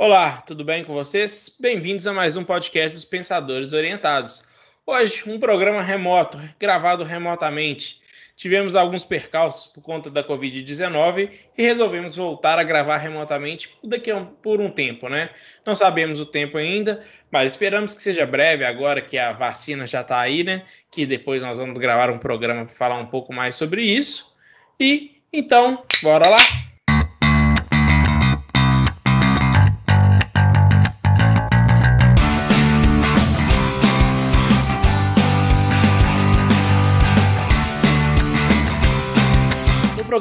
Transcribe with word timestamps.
Olá, 0.00 0.44
tudo 0.46 0.62
bem 0.62 0.84
com 0.84 0.94
vocês? 0.94 1.52
Bem-vindos 1.58 2.06
a 2.06 2.12
mais 2.12 2.36
um 2.36 2.44
podcast 2.44 2.94
dos 2.94 3.04
Pensadores 3.04 3.72
Orientados. 3.72 4.44
Hoje, 4.86 5.24
um 5.26 5.40
programa 5.40 5.82
remoto, 5.82 6.38
gravado 6.56 7.02
remotamente. 7.02 8.00
Tivemos 8.36 8.76
alguns 8.76 9.04
percalços 9.04 9.66
por 9.66 9.82
conta 9.82 10.08
da 10.08 10.22
Covid-19 10.22 11.30
e 11.58 11.62
resolvemos 11.64 12.14
voltar 12.14 12.60
a 12.60 12.62
gravar 12.62 12.98
remotamente 12.98 13.76
daqui 13.82 14.12
a 14.12 14.18
um, 14.18 14.24
por 14.24 14.60
um 14.60 14.70
tempo, 14.70 15.08
né? 15.08 15.30
Não 15.66 15.74
sabemos 15.74 16.20
o 16.20 16.26
tempo 16.26 16.56
ainda, 16.56 17.04
mas 17.28 17.50
esperamos 17.50 17.92
que 17.92 18.00
seja 18.00 18.24
breve 18.24 18.64
agora 18.64 19.02
que 19.02 19.18
a 19.18 19.32
vacina 19.32 19.84
já 19.84 20.02
está 20.02 20.20
aí, 20.20 20.44
né? 20.44 20.62
Que 20.92 21.06
depois 21.06 21.42
nós 21.42 21.58
vamos 21.58 21.76
gravar 21.76 22.08
um 22.08 22.20
programa 22.20 22.66
para 22.66 22.74
falar 22.76 22.98
um 22.98 23.06
pouco 23.06 23.32
mais 23.32 23.56
sobre 23.56 23.82
isso. 23.82 24.32
E 24.78 25.20
então, 25.32 25.82
bora 26.04 26.28
lá? 26.28 26.67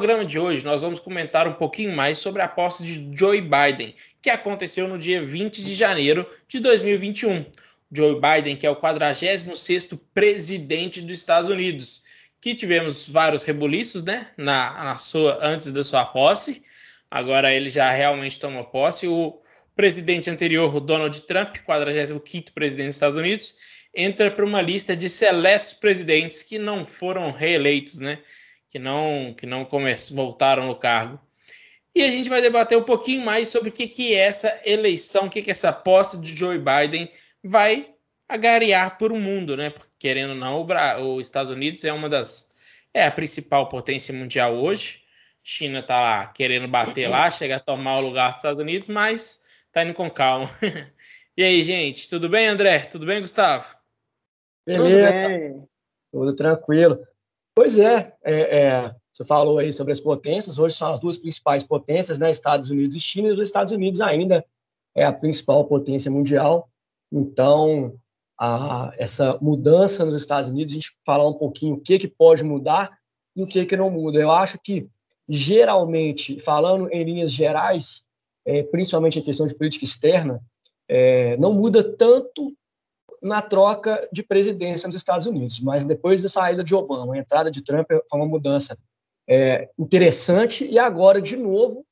Programa 0.07 0.23
de 0.23 0.39
hoje, 0.39 0.63
nós 0.63 0.83
vamos 0.83 1.01
comentar 1.01 1.49
um 1.49 1.55
pouquinho 1.55 1.93
mais 1.93 2.17
sobre 2.17 2.41
a 2.41 2.47
posse 2.47 2.81
de 2.81 3.11
Joe 3.13 3.41
Biden, 3.41 3.93
que 4.21 4.29
aconteceu 4.29 4.87
no 4.87 4.97
dia 4.97 5.21
20 5.21 5.61
de 5.61 5.75
janeiro 5.75 6.25
de 6.47 6.61
2021. 6.61 7.45
Joe 7.91 8.15
Biden, 8.15 8.55
que 8.55 8.65
é 8.65 8.69
o 8.69 8.75
46º 8.77 9.99
presidente 10.13 11.01
dos 11.01 11.17
Estados 11.17 11.49
Unidos, 11.49 12.03
que 12.39 12.55
tivemos 12.55 13.09
vários 13.09 13.43
rebuliços, 13.43 14.01
né, 14.01 14.29
na, 14.37 14.81
na 14.81 14.97
sua 14.97 15.39
antes 15.41 15.73
da 15.73 15.83
sua 15.83 16.05
posse. 16.05 16.63
Agora 17.11 17.53
ele 17.53 17.69
já 17.69 17.91
realmente 17.91 18.39
tomou 18.39 18.63
posse. 18.63 19.09
O 19.09 19.41
presidente 19.75 20.29
anterior, 20.29 20.79
Donald 20.79 21.19
Trump, 21.23 21.57
45º 21.67 22.53
presidente 22.53 22.87
dos 22.87 22.95
Estados 22.95 23.17
Unidos, 23.17 23.55
entra 23.93 24.31
para 24.31 24.45
uma 24.45 24.61
lista 24.61 24.95
de 24.95 25.09
seletos 25.09 25.73
presidentes 25.73 26.43
que 26.43 26.57
não 26.57 26.85
foram 26.85 27.29
reeleitos, 27.29 27.99
né? 27.99 28.19
Que 28.69 28.79
não 28.79 29.33
que 29.37 29.45
não 29.45 29.67
voltaram 30.11 30.67
no 30.67 30.75
cargo. 30.75 31.19
E 31.95 32.03
a 32.03 32.11
gente 32.11 32.29
vai 32.29 32.41
debater 32.41 32.77
um 32.77 32.83
pouquinho 32.83 33.25
mais 33.25 33.47
sobre 33.47 33.69
o 33.69 33.71
que, 33.71 33.87
que 33.87 34.13
é 34.13 34.19
essa 34.19 34.61
eleição, 34.63 35.25
o 35.25 35.29
que, 35.29 35.41
que 35.41 35.49
essa 35.49 35.73
posse 35.73 36.19
de 36.19 36.35
Joe 36.35 36.59
Biden 36.59 37.11
vai 37.43 37.95
agariar 38.29 38.97
por 38.97 39.11
um 39.11 39.19
mundo, 39.19 39.57
né? 39.57 39.71
Porque, 39.71 39.89
querendo 39.97 40.31
ou 40.31 40.35
não, 40.35 40.61
o, 40.61 41.15
os 41.15 41.27
Estados 41.27 41.51
Unidos 41.51 41.83
é 41.83 41.91
uma 41.91 42.07
das 42.07 42.51
é 42.93 43.05
a 43.05 43.11
principal 43.11 43.67
potência 43.69 44.13
mundial 44.13 44.55
hoje. 44.55 45.01
China 45.43 45.81
tá 45.81 45.99
lá 45.99 46.27
querendo 46.27 46.67
bater 46.67 47.09
lá, 47.09 47.31
chegar 47.31 47.57
a 47.57 47.59
tomar 47.59 47.97
o 47.97 48.01
lugar 48.01 48.29
dos 48.29 48.37
Estados 48.37 48.59
Unidos, 48.59 48.87
mas 48.87 49.41
tá 49.71 49.83
indo 49.83 49.93
com 49.93 50.09
calma. 50.09 50.49
e 51.37 51.43
aí, 51.43 51.63
gente, 51.63 52.09
tudo 52.09 52.27
bem, 52.27 52.47
André? 52.47 52.79
Tudo 52.79 53.05
bem, 53.05 53.21
Gustavo? 53.21 53.75
Beleza. 54.65 55.67
Tudo 56.11 56.35
tranquilo. 56.35 56.99
Pois 57.57 57.75
é, 57.79 58.13
é, 58.23 58.59
é, 58.59 58.95
você 59.11 59.25
falou 59.25 59.57
aí 59.57 59.73
sobre 59.73 59.91
as 59.91 59.99
potências, 59.99 60.59
hoje 60.59 60.75
são 60.75 60.93
as 60.93 60.99
duas 60.99 61.17
principais 61.17 61.63
potências, 61.63 62.19
né, 62.19 62.29
Estados 62.29 62.69
Unidos 62.69 62.95
e 62.95 62.99
China, 62.99 63.29
e 63.29 63.31
os 63.31 63.39
Estados 63.39 63.73
Unidos 63.73 63.99
ainda 63.99 64.45
é 64.93 65.03
a 65.03 65.11
principal 65.11 65.65
potência 65.65 66.11
mundial, 66.11 66.69
então 67.11 67.95
a, 68.39 68.93
essa 68.99 69.39
mudança 69.41 70.05
nos 70.05 70.13
Estados 70.13 70.51
Unidos, 70.51 70.71
a 70.71 70.75
gente 70.75 70.95
falar 71.03 71.27
um 71.27 71.33
pouquinho 71.33 71.73
o 71.73 71.79
que, 71.79 71.97
que 71.97 72.07
pode 72.07 72.43
mudar 72.43 72.95
e 73.35 73.41
o 73.41 73.47
que, 73.47 73.65
que 73.65 73.75
não 73.75 73.89
muda. 73.89 74.19
Eu 74.19 74.29
acho 74.29 74.59
que, 74.59 74.87
geralmente, 75.27 76.39
falando 76.39 76.87
em 76.91 77.03
linhas 77.03 77.31
gerais, 77.31 78.05
é, 78.45 78.61
principalmente 78.61 79.17
em 79.17 79.23
questão 79.23 79.47
de 79.47 79.55
política 79.55 79.83
externa, 79.83 80.39
é, 80.87 81.35
não 81.37 81.53
muda 81.53 81.83
tanto 81.83 82.55
na 83.21 83.41
troca 83.41 84.07
de 84.11 84.23
presidência 84.23 84.87
nos 84.87 84.95
Estados 84.95 85.25
Unidos. 85.25 85.59
Mas 85.59 85.83
depois 85.83 86.21
da 86.21 86.29
saída 86.29 86.63
de 86.63 86.75
Obama, 86.75 87.15
a 87.15 87.17
entrada 87.17 87.51
de 87.51 87.63
Trump 87.63 87.87
foi 87.87 88.19
uma 88.19 88.27
mudança 88.27 88.77
é, 89.27 89.69
interessante. 89.77 90.65
E 90.65 90.79
agora, 90.79 91.21
de 91.21 91.35
novo, 91.35 91.85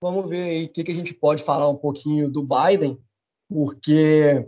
vamos 0.00 0.28
ver 0.28 0.42
aí 0.42 0.64
o 0.64 0.68
que, 0.68 0.84
que 0.84 0.92
a 0.92 0.94
gente 0.94 1.14
pode 1.14 1.42
falar 1.42 1.68
um 1.68 1.76
pouquinho 1.76 2.30
do 2.30 2.42
Biden, 2.42 2.98
porque 3.48 4.46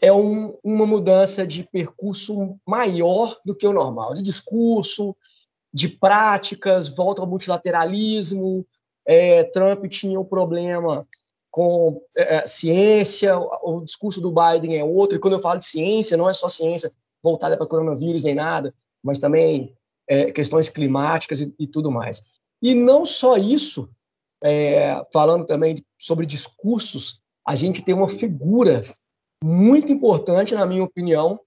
é 0.00 0.12
um, 0.12 0.56
uma 0.62 0.86
mudança 0.86 1.46
de 1.46 1.64
percurso 1.64 2.58
maior 2.66 3.38
do 3.44 3.54
que 3.54 3.66
o 3.66 3.72
normal, 3.72 4.14
de 4.14 4.22
discurso, 4.22 5.16
de 5.72 5.88
práticas, 5.88 6.88
volta 6.88 7.20
ao 7.20 7.28
multilateralismo. 7.28 8.64
É, 9.06 9.44
Trump 9.44 9.84
tinha 9.86 10.20
um 10.20 10.24
problema 10.24 11.06
com 11.54 12.02
é, 12.16 12.38
é, 12.38 12.46
ciência, 12.46 13.38
o, 13.38 13.80
discurso 13.84 14.20
do 14.20 14.34
Biden 14.34 14.76
é 14.76 14.82
outro, 14.82 15.16
e 15.16 15.20
quando 15.20 15.34
eu 15.34 15.40
falo 15.40 15.60
de 15.60 15.64
ciência, 15.64 16.16
não 16.16 16.28
é 16.28 16.32
só 16.32 16.48
ciência 16.48 16.92
voltada 17.22 17.56
para 17.56 17.64
coronavírus 17.64 18.24
nem 18.24 18.34
nada, 18.34 18.74
mas 19.00 19.20
também 19.20 19.72
é, 20.08 20.32
questões 20.32 20.68
climáticas 20.68 21.40
e, 21.40 21.54
e, 21.56 21.68
tudo 21.68 21.92
mais. 21.92 22.38
E 22.60 22.74
não 22.74 23.06
só 23.06 23.36
isso, 23.36 23.88
é, 24.42 25.00
falando 25.12 25.46
também 25.46 25.76
sobre 25.96 26.26
discursos, 26.26 27.20
a 27.46 27.54
gente 27.54 27.84
tem 27.84 27.94
uma 27.94 28.08
figura 28.08 28.84
muito 29.40 29.92
importante, 29.92 30.56
na 30.56 30.66
minha 30.66 30.82
opinião, 30.82 31.38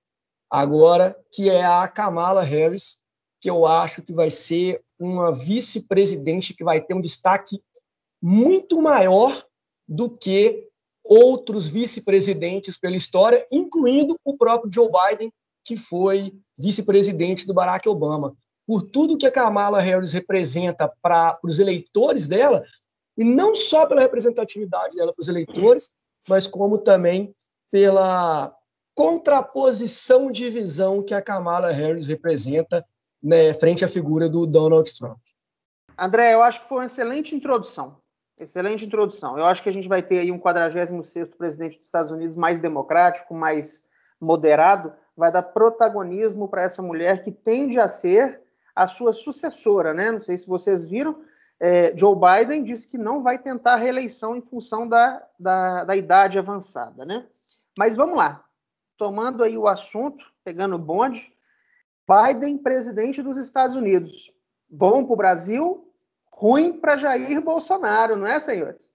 agora, 0.50 1.20
que 1.34 1.50
é 1.50 1.66
a 1.66 1.86
Kamala 1.86 2.44
Harris, 2.44 2.98
que 3.42 3.50
eu 3.50 3.66
acho 3.66 4.02
que 4.02 4.14
vai 4.14 4.32
ser 4.32 4.82
uma 4.98 5.34
vice-presidente 5.34 6.54
que 6.54 6.64
vai 6.64 6.80
ter 6.80 6.94
um 6.94 7.02
destaque 7.02 7.62
muito 8.22 8.82
maior 8.82 9.46
do 9.88 10.10
que 10.10 10.68
outros 11.04 11.68
vice-presidentes 11.68 12.78
pela 12.78 12.96
história, 12.96 13.46
incluindo 13.52 14.20
o 14.26 14.38
próprio 14.38 14.72
Joe 14.72 14.90
Biden, 14.90 15.32
que 15.64 15.78
foi 15.78 16.34
vice-presidente 16.58 17.48
do 17.48 17.54
Barack 17.54 17.88
Obama. 17.88 18.36
Por 18.66 18.84
tudo 18.84 19.18
que 19.18 19.26
a 19.26 19.32
Kamala 19.32 19.80
Harris 19.80 20.12
representa 20.12 20.92
para 21.02 21.40
os 21.44 21.60
eleitores 21.60 22.28
dela, 22.28 22.64
e 23.18 23.24
não 23.24 23.56
só 23.56 23.86
pela 23.86 24.02
representatividade 24.02 24.96
dela 24.96 25.14
para 25.14 25.22
os 25.22 25.28
eleitores, 25.28 25.90
mas 26.28 26.46
como 26.46 26.78
também 26.78 27.34
pela 27.72 28.54
contraposição 28.94 30.32
de 30.32 30.50
visão 30.50 31.04
que 31.04 31.14
a 31.14 31.22
Kamala 31.22 31.72
Harris 31.72 32.08
representa 32.08 32.86
né, 33.22 33.54
frente 33.54 33.86
à 33.86 33.88
figura 33.88 34.28
do 34.28 34.46
Donald 34.46 34.92
Trump. 34.98 35.20
André, 35.98 36.34
eu 36.34 36.44
acho 36.44 36.62
que 36.62 36.70
foi 36.70 36.80
uma 36.80 36.86
excelente 36.86 37.36
introdução. 37.36 37.98
Excelente 38.40 38.86
introdução. 38.86 39.38
Eu 39.38 39.46
acho 39.46 39.64
que 39.64 39.70
a 39.70 39.74
gente 39.74 39.88
vai 39.88 40.04
ter 40.04 40.20
aí 40.20 40.32
um 40.32 40.40
46º 40.40 41.36
presidente 41.36 41.78
dos 41.78 41.88
Estados 41.88 42.12
Unidos 42.12 42.36
mais 42.36 42.60
democrático, 42.60 43.34
mais 43.34 43.88
moderado, 44.22 44.94
vai 45.16 45.32
dar 45.32 45.42
protagonismo 45.42 46.48
para 46.48 46.62
essa 46.62 46.82
mulher 46.82 47.24
que 47.24 47.32
tende 47.32 47.80
a 47.80 47.88
ser 47.88 48.42
a 48.76 48.86
sua 48.86 49.12
sucessora, 49.12 49.94
né? 49.94 50.12
Não 50.12 50.20
sei 50.20 50.38
se 50.38 50.48
vocês 50.48 50.86
viram, 50.86 51.20
é, 51.60 51.92
Joe 51.98 52.16
Biden 52.16 52.64
disse 52.64 52.88
que 52.88 52.98
não 52.98 53.24
vai 53.24 53.40
tentar 53.40 53.74
a 53.74 53.78
reeleição 53.78 54.36
em 54.36 54.42
função 54.42 54.88
da, 54.88 55.26
da, 55.40 55.84
da 55.84 55.96
idade 55.96 56.38
avançada, 56.38 57.04
né? 57.04 57.26
Mas 57.76 57.96
vamos 57.96 58.18
lá. 58.18 58.44
Tomando 58.96 59.44
aí 59.44 59.58
o 59.58 59.68
assunto, 59.68 60.24
pegando 60.44 60.76
o 60.76 60.80
bonde, 60.80 61.34
Biden, 62.08 62.58
presidente 62.58 63.22
dos 63.22 63.38
Estados 63.38 63.76
Unidos. 63.76 64.32
Bom 64.70 65.04
para 65.04 65.14
o 65.14 65.18
Brasil, 65.18 65.87
ruim 66.38 66.74
para 66.74 66.98
Jair 66.98 67.42
Bolsonaro, 67.42 68.16
não 68.16 68.28
é, 68.28 68.40
senhores? 68.40 68.92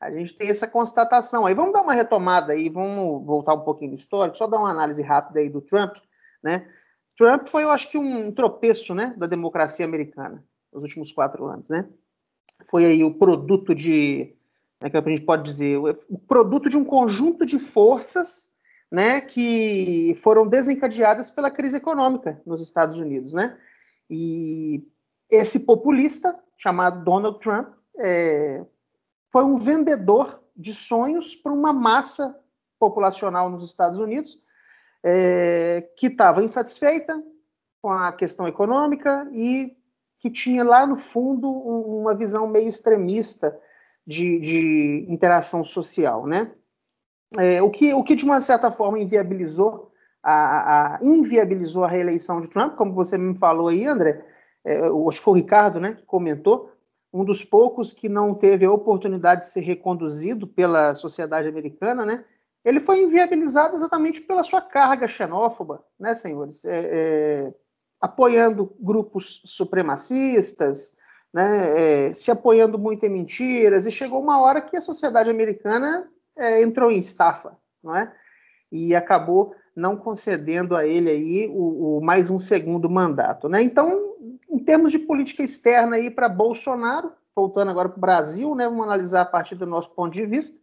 A 0.00 0.10
gente 0.10 0.34
tem 0.34 0.48
essa 0.48 0.66
constatação 0.66 1.46
aí. 1.46 1.54
Vamos 1.54 1.72
dar 1.72 1.82
uma 1.82 1.92
retomada 1.92 2.52
aí, 2.52 2.68
vamos 2.68 3.24
voltar 3.24 3.54
um 3.54 3.60
pouquinho 3.60 3.92
no 3.92 3.96
histórico, 3.96 4.36
só 4.36 4.48
dar 4.48 4.58
uma 4.58 4.70
análise 4.70 5.00
rápida 5.00 5.38
aí 5.38 5.48
do 5.48 5.60
Trump, 5.60 5.96
né? 6.42 6.68
Trump 7.16 7.46
foi, 7.46 7.62
eu 7.62 7.70
acho 7.70 7.88
que, 7.90 7.96
um 7.96 8.32
tropeço, 8.32 8.94
né, 8.94 9.14
da 9.16 9.26
democracia 9.26 9.84
americana 9.84 10.42
nos 10.72 10.82
últimos 10.82 11.12
quatro 11.12 11.46
anos, 11.46 11.68
né? 11.68 11.88
Foi 12.68 12.84
aí 12.84 13.04
o 13.04 13.14
produto 13.14 13.72
de, 13.72 14.34
como 14.78 14.88
é 14.88 14.90
que 14.90 14.96
a 14.96 15.12
gente 15.12 15.24
pode 15.24 15.44
dizer, 15.44 15.78
o 15.78 16.18
produto 16.18 16.68
de 16.68 16.76
um 16.76 16.84
conjunto 16.84 17.46
de 17.46 17.58
forças, 17.58 18.48
né, 18.90 19.20
que 19.20 20.18
foram 20.22 20.48
desencadeadas 20.48 21.30
pela 21.30 21.50
crise 21.50 21.76
econômica 21.76 22.42
nos 22.44 22.60
Estados 22.60 22.98
Unidos, 22.98 23.32
né? 23.32 23.56
E 24.08 24.82
esse 25.30 25.60
populista 25.60 26.38
chamado 26.56 27.04
Donald 27.04 27.38
Trump, 27.40 27.68
é, 27.98 28.64
foi 29.30 29.44
um 29.44 29.58
vendedor 29.58 30.42
de 30.56 30.74
sonhos 30.74 31.34
para 31.34 31.52
uma 31.52 31.72
massa 31.72 32.38
populacional 32.78 33.48
nos 33.48 33.64
Estados 33.64 33.98
Unidos 33.98 34.38
é, 35.02 35.88
que 35.96 36.08
estava 36.08 36.42
insatisfeita 36.42 37.22
com 37.80 37.90
a 37.90 38.12
questão 38.12 38.46
econômica 38.46 39.28
e 39.32 39.74
que 40.18 40.30
tinha 40.30 40.62
lá 40.62 40.86
no 40.86 40.98
fundo 40.98 41.50
uma 41.50 42.14
visão 42.14 42.46
meio 42.46 42.68
extremista 42.68 43.58
de, 44.06 44.38
de 44.38 45.06
interação 45.08 45.64
social, 45.64 46.26
né? 46.26 46.52
É, 47.38 47.62
o, 47.62 47.70
que, 47.70 47.94
o 47.94 48.02
que 48.02 48.16
de 48.16 48.24
uma 48.24 48.42
certa 48.42 48.72
forma 48.72 48.98
inviabilizou 48.98 49.92
a, 50.22 50.96
a, 50.96 50.98
inviabilizou 51.00 51.84
a 51.84 51.88
reeleição 51.88 52.40
de 52.40 52.48
Trump, 52.48 52.74
como 52.74 52.92
você 52.92 53.16
me 53.16 53.38
falou 53.38 53.68
aí, 53.68 53.86
André, 53.86 54.22
é, 54.64 54.86
acho 55.08 55.18
que 55.18 55.24
foi 55.24 55.32
o 55.32 55.36
Ricardo, 55.36 55.80
né, 55.80 55.94
que 55.94 56.02
comentou, 56.02 56.72
um 57.12 57.24
dos 57.24 57.44
poucos 57.44 57.92
que 57.92 58.08
não 58.08 58.34
teve 58.34 58.64
a 58.64 58.72
oportunidade 58.72 59.42
de 59.42 59.48
ser 59.48 59.60
reconduzido 59.60 60.46
pela 60.46 60.94
sociedade 60.94 61.48
americana, 61.48 62.06
né? 62.06 62.24
Ele 62.64 62.78
foi 62.78 63.02
inviabilizado 63.02 63.74
exatamente 63.74 64.20
pela 64.20 64.44
sua 64.44 64.60
carga 64.60 65.08
xenófoba, 65.08 65.84
né, 65.98 66.14
senhores? 66.14 66.64
É, 66.64 66.78
é, 66.78 67.54
apoiando 68.00 68.74
grupos 68.78 69.42
supremacistas, 69.44 70.96
né, 71.32 72.08
é, 72.10 72.14
se 72.14 72.30
apoiando 72.30 72.78
muito 72.78 73.04
em 73.04 73.08
mentiras, 73.08 73.86
e 73.86 73.90
chegou 73.90 74.20
uma 74.20 74.40
hora 74.40 74.60
que 74.60 74.76
a 74.76 74.80
sociedade 74.80 75.30
americana 75.30 76.08
é, 76.36 76.62
entrou 76.62 76.90
em 76.90 76.98
estafa, 76.98 77.56
não 77.82 77.96
é? 77.96 78.12
E 78.70 78.94
acabou 78.94 79.54
não 79.74 79.96
concedendo 79.96 80.76
a 80.76 80.86
ele 80.86 81.10
aí 81.10 81.48
o, 81.48 81.98
o 81.98 82.00
mais 82.04 82.30
um 82.30 82.38
segundo 82.38 82.88
mandato, 82.88 83.48
né? 83.48 83.62
Então, 83.62 84.09
em 84.50 84.58
termos 84.58 84.92
de 84.92 84.98
política 84.98 85.42
externa 85.42 85.96
aí 85.96 86.10
para 86.10 86.28
Bolsonaro, 86.28 87.12
voltando 87.34 87.70
agora 87.70 87.88
para 87.88 87.98
o 87.98 88.00
Brasil, 88.00 88.54
né? 88.54 88.66
Vamos 88.66 88.84
analisar 88.84 89.22
a 89.22 89.26
partir 89.26 89.54
do 89.54 89.66
nosso 89.66 89.90
ponto 89.90 90.12
de 90.12 90.26
vista, 90.26 90.58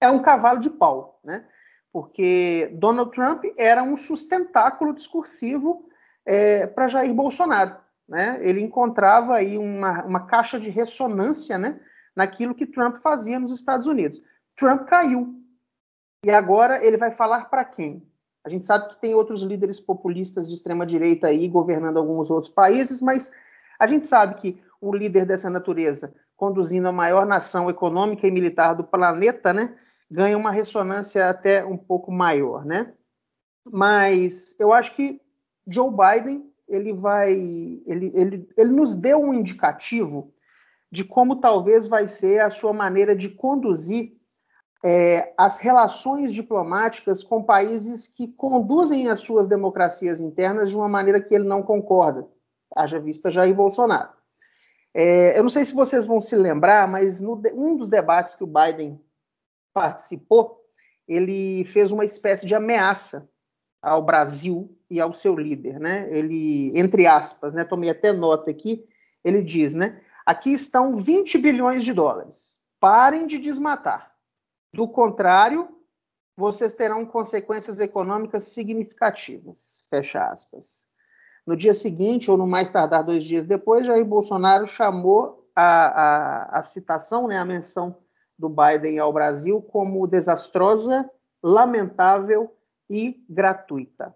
é 0.00 0.08
um 0.08 0.22
cavalo 0.22 0.60
de 0.60 0.70
pau, 0.70 1.20
né? 1.24 1.44
Porque 1.92 2.70
Donald 2.74 3.10
Trump 3.10 3.44
era 3.56 3.82
um 3.82 3.96
sustentáculo 3.96 4.94
discursivo 4.94 5.88
é, 6.24 6.66
para 6.66 6.88
Jair 6.88 7.12
Bolsonaro 7.12 7.76
né, 8.10 8.40
ele 8.42 8.60
encontrava 8.60 9.36
aí 9.36 9.56
uma, 9.56 10.04
uma 10.04 10.26
caixa 10.26 10.58
de 10.58 10.68
ressonância 10.68 11.56
né, 11.56 11.78
naquilo 12.14 12.56
que 12.56 12.66
Trump 12.66 12.96
fazia 12.96 13.38
nos 13.38 13.52
Estados 13.52 13.86
Unidos. 13.86 14.20
Trump 14.56 14.84
caiu. 14.88 15.36
E 16.24 16.30
agora 16.30 16.84
ele 16.84 16.96
vai 16.96 17.12
falar 17.12 17.48
para 17.48 17.64
quem? 17.64 18.04
A 18.44 18.48
gente 18.48 18.64
sabe 18.64 18.88
que 18.88 19.00
tem 19.00 19.14
outros 19.14 19.42
líderes 19.42 19.78
populistas 19.78 20.48
de 20.48 20.54
extrema 20.54 20.86
direita 20.86 21.26
aí 21.26 21.46
governando 21.48 21.98
alguns 21.98 22.30
outros 22.30 22.52
países, 22.52 23.00
mas 23.00 23.30
a 23.78 23.86
gente 23.86 24.06
sabe 24.06 24.40
que 24.40 24.62
um 24.80 24.94
líder 24.94 25.26
dessa 25.26 25.50
natureza, 25.50 26.14
conduzindo 26.36 26.88
a 26.88 26.92
maior 26.92 27.26
nação 27.26 27.68
econômica 27.68 28.26
e 28.26 28.30
militar 28.30 28.74
do 28.74 28.84
planeta, 28.84 29.52
né, 29.52 29.76
ganha 30.10 30.38
uma 30.38 30.50
ressonância 30.50 31.28
até 31.28 31.64
um 31.64 31.76
pouco 31.76 32.10
maior, 32.10 32.64
né? 32.64 32.92
Mas 33.64 34.56
eu 34.58 34.72
acho 34.72 34.94
que 34.96 35.20
Joe 35.66 35.90
Biden 35.90 36.50
ele 36.66 36.92
vai, 36.92 37.32
ele, 37.32 38.12
ele, 38.14 38.48
ele 38.56 38.72
nos 38.72 38.94
deu 38.94 39.20
um 39.20 39.34
indicativo 39.34 40.32
de 40.90 41.04
como 41.04 41.36
talvez 41.36 41.86
vai 41.86 42.08
ser 42.08 42.40
a 42.40 42.50
sua 42.50 42.72
maneira 42.72 43.14
de 43.14 43.28
conduzir 43.28 44.19
é, 44.82 45.34
as 45.36 45.58
relações 45.58 46.32
diplomáticas 46.32 47.22
com 47.22 47.42
países 47.42 48.08
que 48.08 48.28
conduzem 48.28 49.08
as 49.08 49.20
suas 49.20 49.46
democracias 49.46 50.20
internas 50.20 50.70
de 50.70 50.76
uma 50.76 50.88
maneira 50.88 51.20
que 51.20 51.34
ele 51.34 51.44
não 51.44 51.62
concorda, 51.62 52.26
haja 52.74 52.98
vista 52.98 53.30
Jair 53.30 53.54
Bolsonaro. 53.54 54.10
É, 54.92 55.38
eu 55.38 55.42
não 55.42 55.50
sei 55.50 55.64
se 55.64 55.74
vocês 55.74 56.06
vão 56.06 56.20
se 56.20 56.34
lembrar, 56.34 56.88
mas 56.88 57.20
no, 57.20 57.40
um 57.54 57.76
dos 57.76 57.88
debates 57.88 58.34
que 58.34 58.42
o 58.42 58.46
Biden 58.46 59.00
participou, 59.72 60.64
ele 61.06 61.64
fez 61.66 61.92
uma 61.92 62.04
espécie 62.04 62.46
de 62.46 62.54
ameaça 62.54 63.28
ao 63.82 64.02
Brasil 64.02 64.76
e 64.90 65.00
ao 65.00 65.14
seu 65.14 65.36
líder, 65.36 65.78
né? 65.78 66.08
Ele, 66.10 66.72
entre 66.78 67.06
aspas, 67.06 67.54
né? 67.54 67.64
Tomei 67.64 67.90
até 67.90 68.12
nota 68.12 68.50
aqui. 68.50 68.86
Ele 69.24 69.42
diz, 69.42 69.74
né? 69.74 70.00
Aqui 70.26 70.52
estão 70.52 70.96
20 70.96 71.38
bilhões 71.38 71.84
de 71.84 71.92
dólares. 71.92 72.58
Parem 72.78 73.26
de 73.26 73.38
desmatar. 73.38 74.09
Do 74.72 74.88
contrário, 74.88 75.68
vocês 76.36 76.72
terão 76.74 77.04
consequências 77.04 77.80
econômicas 77.80 78.44
significativas. 78.44 79.86
Fecha 79.90 80.24
aspas. 80.24 80.86
No 81.46 81.56
dia 81.56 81.74
seguinte, 81.74 82.30
ou 82.30 82.36
no 82.36 82.46
mais 82.46 82.70
tardar 82.70 83.04
dois 83.04 83.24
dias 83.24 83.44
depois, 83.44 83.86
Jair 83.86 84.04
Bolsonaro 84.04 84.66
chamou 84.66 85.50
a, 85.54 85.64
a, 85.64 86.58
a 86.58 86.62
citação, 86.62 87.26
né, 87.26 87.38
a 87.38 87.44
menção 87.44 87.96
do 88.38 88.48
Biden 88.48 88.98
ao 88.98 89.12
Brasil 89.12 89.60
como 89.60 90.06
desastrosa, 90.06 91.10
lamentável 91.42 92.54
e 92.88 93.22
gratuita. 93.28 94.14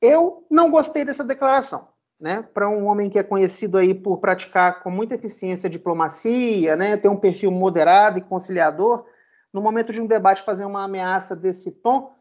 Eu 0.00 0.46
não 0.50 0.70
gostei 0.70 1.04
dessa 1.04 1.22
declaração, 1.22 1.88
né? 2.18 2.42
Para 2.54 2.70
um 2.70 2.86
homem 2.86 3.10
que 3.10 3.18
é 3.18 3.22
conhecido 3.22 3.76
aí 3.76 3.94
por 3.94 4.18
praticar 4.18 4.82
com 4.82 4.90
muita 4.90 5.14
eficiência 5.14 5.66
a 5.66 5.70
diplomacia, 5.70 6.74
né? 6.74 6.96
Ter 6.96 7.08
um 7.08 7.16
perfil 7.16 7.50
moderado 7.50 8.18
e 8.18 8.22
conciliador, 8.22 9.04
no 9.52 9.60
momento 9.60 9.92
de 9.92 10.00
um 10.00 10.06
debate 10.06 10.42
fazer 10.42 10.64
uma 10.64 10.84
ameaça 10.84 11.34
desse 11.34 11.72
tom, 11.72 12.14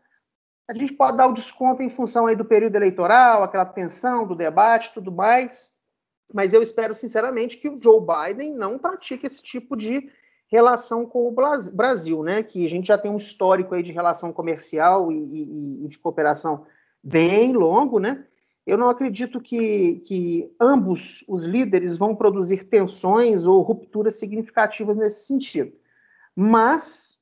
a 0.68 0.74
gente 0.74 0.94
pode 0.94 1.18
dar 1.18 1.28
o 1.28 1.34
desconto 1.34 1.82
em 1.82 1.90
função 1.90 2.28
aí 2.28 2.36
do 2.36 2.46
período 2.46 2.76
eleitoral, 2.76 3.44
aquela 3.44 3.66
tensão 3.66 4.28
do 4.28 4.36
debate, 4.36 4.94
tudo 4.94 5.12
mais. 5.12 5.72
Mas 6.32 6.54
eu 6.54 6.62
espero 6.62 6.94
sinceramente 6.94 7.58
que 7.58 7.68
o 7.68 7.80
Joe 7.82 8.00
Biden 8.00 8.54
não 8.54 8.78
pratique 8.78 9.26
esse 9.26 9.42
tipo 9.42 9.76
de 9.76 10.12
relação 10.48 11.06
com 11.06 11.28
o 11.28 11.36
Brasil, 11.72 12.24
né? 12.24 12.44
Que 12.44 12.66
a 12.66 12.70
gente 12.70 12.88
já 12.88 12.98
tem 12.98 13.10
um 13.10 13.18
histórico 13.18 13.74
aí 13.74 13.84
de 13.84 13.92
relação 13.92 14.32
comercial 14.32 15.12
e, 15.12 15.16
e, 15.16 15.86
e 15.86 15.88
de 15.88 15.98
cooperação 15.98 16.66
bem 17.04 17.54
longo, 17.54 18.00
né? 18.00 18.26
Eu 18.66 18.78
não 18.78 18.90
acredito 18.90 19.42
que, 19.42 20.02
que 20.06 20.56
ambos 20.60 21.24
os 21.28 21.44
líderes 21.44 21.98
vão 21.98 22.16
produzir 22.16 22.66
tensões 22.66 23.48
ou 23.48 23.62
rupturas 23.62 24.20
significativas 24.20 24.96
nesse 24.96 25.26
sentido. 25.26 25.74
Mas, 26.36 27.19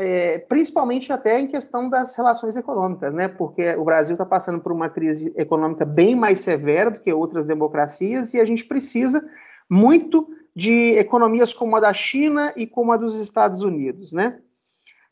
é, 0.00 0.38
principalmente 0.38 1.12
até 1.12 1.38
em 1.38 1.46
questão 1.46 1.90
das 1.90 2.16
relações 2.16 2.56
econômicas, 2.56 3.12
né? 3.12 3.28
Porque 3.28 3.74
o 3.74 3.84
Brasil 3.84 4.14
está 4.14 4.24
passando 4.24 4.58
por 4.58 4.72
uma 4.72 4.88
crise 4.88 5.30
econômica 5.36 5.84
bem 5.84 6.14
mais 6.14 6.40
severa 6.40 6.90
do 6.90 7.00
que 7.00 7.12
outras 7.12 7.44
democracias 7.44 8.32
e 8.32 8.40
a 8.40 8.44
gente 8.46 8.64
precisa 8.64 9.22
muito 9.68 10.26
de 10.56 10.92
economias 10.92 11.52
como 11.52 11.76
a 11.76 11.80
da 11.80 11.92
China 11.92 12.50
e 12.56 12.66
como 12.66 12.92
a 12.92 12.96
dos 12.96 13.20
Estados 13.20 13.60
Unidos, 13.60 14.10
né? 14.10 14.40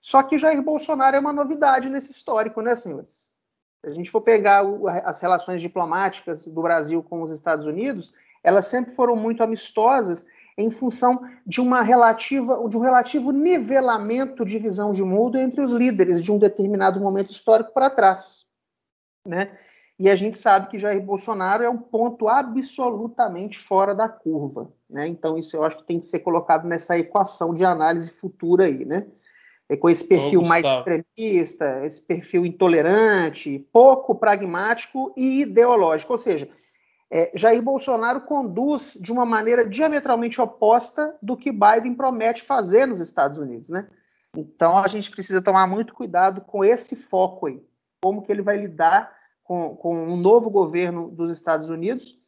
Só 0.01 0.23
que 0.23 0.39
Jair 0.39 0.63
Bolsonaro 0.63 1.17
é 1.17 1.21
uma 1.21 1.35
novidade 1.35 1.91
nesse 1.91 2.11
histórico, 2.11 2.63
né, 2.63 2.75
senhores? 2.75 3.31
Se 3.83 3.91
a 3.91 3.93
gente 3.93 4.11
for 4.11 4.23
pegar 4.23 4.65
as 5.05 5.21
relações 5.21 5.61
diplomáticas 5.61 6.49
do 6.49 6.63
Brasil 6.63 7.03
com 7.03 7.21
os 7.21 7.31
Estados 7.31 7.67
Unidos, 7.67 8.11
elas 8.43 8.67
sempre 8.69 8.95
foram 8.95 9.15
muito 9.15 9.43
amistosas 9.43 10.27
em 10.59 10.71
função 10.71 11.21
de 11.47 11.61
uma 11.61 11.83
relativa, 11.83 12.69
de 12.69 12.77
um 12.77 12.81
relativo 12.81 13.31
nivelamento 13.31 14.45
de 14.45 14.59
visão 14.59 14.93
de 14.93 15.05
mundo 15.05 15.39
entre 15.39 15.63
os 15.63 15.71
líderes 15.71 16.21
de 16.21 16.33
um 16.33 16.39
determinado 16.39 17.01
momento 17.01 17.31
histórico 17.31 17.73
para 17.73 17.89
trás, 17.89 18.47
né? 19.25 19.57
E 19.97 20.09
a 20.09 20.15
gente 20.15 20.39
sabe 20.39 20.69
que 20.69 20.79
Jair 20.79 21.01
Bolsonaro 21.01 21.63
é 21.63 21.69
um 21.69 21.79
ponto 21.79 22.29
absolutamente 22.29 23.59
fora 23.59 23.95
da 23.95 24.09
curva. 24.09 24.73
Né? 24.89 25.09
Então, 25.09 25.37
isso 25.37 25.57
eu 25.57 25.65
acho 25.65 25.79
que 25.79 25.87
tem 25.87 25.99
que 25.99 26.07
ser 26.07 26.21
colocado 26.21 26.69
nessa 26.69 26.97
equação 26.97 27.53
de 27.53 27.65
análise 27.65 28.13
futura 28.13 28.67
aí, 28.67 28.85
né? 28.85 29.07
É 29.69 29.77
com 29.77 29.91
esse 29.91 30.05
perfil 30.05 30.41
mais 30.43 30.65
extremista, 30.65 31.85
esse 31.85 32.01
perfil 32.01 32.47
intolerante, 32.47 33.67
pouco 33.73 34.15
pragmático 34.15 35.13
e 35.17 35.43
ideológico. 35.43 36.13
Ou 36.13 36.19
seja, 36.19 36.49
é, 37.11 37.31
Jair 37.35 37.63
Bolsonaro 37.63 38.21
conduz 38.23 38.99
de 39.01 39.11
uma 39.11 39.25
maneira 39.25 39.67
diametralmente 39.67 40.41
oposta 40.41 41.17
do 41.23 41.37
que 41.37 41.51
Biden 41.51 41.95
promete 41.95 42.45
fazer 42.45 42.87
nos 42.87 43.01
Estados 43.01 43.39
Unidos, 43.39 43.71
né? 43.71 43.89
Então 44.37 44.77
a 44.77 44.89
gente 44.89 45.11
precisa 45.11 45.41
tomar 45.41 45.67
muito 45.67 45.95
cuidado 45.95 46.43
com 46.43 46.63
esse 46.63 46.95
foco 46.95 47.47
aí, 47.47 47.63
como 48.03 48.23
que 48.23 48.31
ele 48.31 48.43
vai 48.43 48.59
lidar 48.59 49.11
com, 49.43 49.75
com 49.77 49.97
um 49.97 50.17
novo 50.17 50.51
governo 50.51 51.11
dos 51.11 51.33
Estados 51.33 51.71
Unidos, 51.71 52.19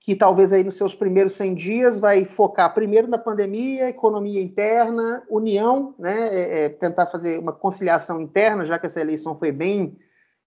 que 0.00 0.16
talvez 0.16 0.50
aí 0.50 0.64
nos 0.64 0.78
seus 0.78 0.94
primeiros 0.94 1.34
100 1.34 1.54
dias 1.54 1.98
vai 1.98 2.24
focar 2.24 2.72
primeiro 2.72 3.06
na 3.06 3.18
pandemia, 3.18 3.90
economia 3.90 4.42
interna, 4.42 5.22
união, 5.28 5.94
né, 5.98 6.34
é, 6.34 6.64
é, 6.64 6.68
tentar 6.70 7.06
fazer 7.08 7.38
uma 7.38 7.52
conciliação 7.52 8.22
interna, 8.22 8.64
já 8.64 8.78
que 8.78 8.86
essa 8.86 9.00
eleição 9.00 9.38
foi 9.38 9.52
bem, 9.52 9.98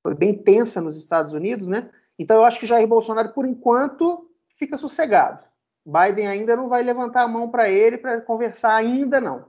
foi 0.01 0.15
bem 0.15 0.33
tensa 0.33 0.81
nos 0.81 0.97
Estados 0.97 1.33
Unidos, 1.33 1.67
né? 1.67 1.91
Então 2.17 2.38
eu 2.38 2.46
acho 2.46 2.60
que 2.60 2.65
Jair 2.65 2.88
Bolsonaro, 2.88 3.29
por 3.29 3.46
enquanto, 3.46 4.29
fica 4.58 4.77
sossegado. 4.77 5.43
Biden 5.86 6.27
ainda 6.27 6.55
não 6.55 6.70
vai 6.70 6.82
levantar 6.84 7.24
a 7.24 7.27
mão 7.27 7.50
para 7.50 7.70
ele 7.70 7.98
para 7.98 8.22
conversar, 8.22 8.75
ainda 8.75 9.20
não. 9.20 9.46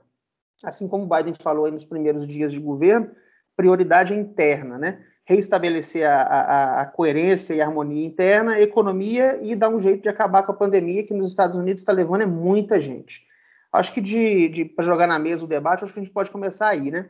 Assim 0.63 0.87
como 0.87 1.07
Biden 1.07 1.35
falou 1.35 1.69
nos 1.71 1.85
primeiros 1.85 2.27
dias 2.27 2.51
de 2.51 2.59
governo, 2.59 3.11
prioridade 3.55 4.13
é 4.13 4.17
interna, 4.17 4.77
né? 4.77 5.05
reestabelecer 5.25 6.07
a, 6.07 6.21
a, 6.21 6.81
a, 6.81 6.85
coerência 6.85 7.53
e 7.55 7.61
a 7.61 7.65
harmonia 7.65 8.05
interna, 8.05 8.59
economia 8.61 9.39
e 9.41 9.55
dar 9.55 9.69
um 9.69 9.81
jeito 9.81 10.03
de 10.03 10.09
acabar 10.09 10.43
com 10.43 10.51
a 10.51 10.55
pandemia 10.55 11.03
que 11.03 11.13
nos 11.13 11.31
Estados 11.31 11.55
Unidos 11.55 11.81
está 11.81 11.91
levando 11.91 12.21
é 12.21 12.27
muita 12.27 12.79
gente. 12.79 13.25
Acho 13.73 13.91
que 13.91 13.99
de, 13.99 14.47
de 14.49 14.65
para 14.65 14.85
jogar 14.85 15.07
na 15.07 15.17
mesa 15.17 15.43
o 15.43 15.47
debate, 15.47 15.83
acho 15.83 15.91
que 15.91 15.99
a 15.99 16.03
gente 16.03 16.13
pode 16.13 16.29
começar 16.29 16.69
aí, 16.69 16.91
né? 16.91 17.09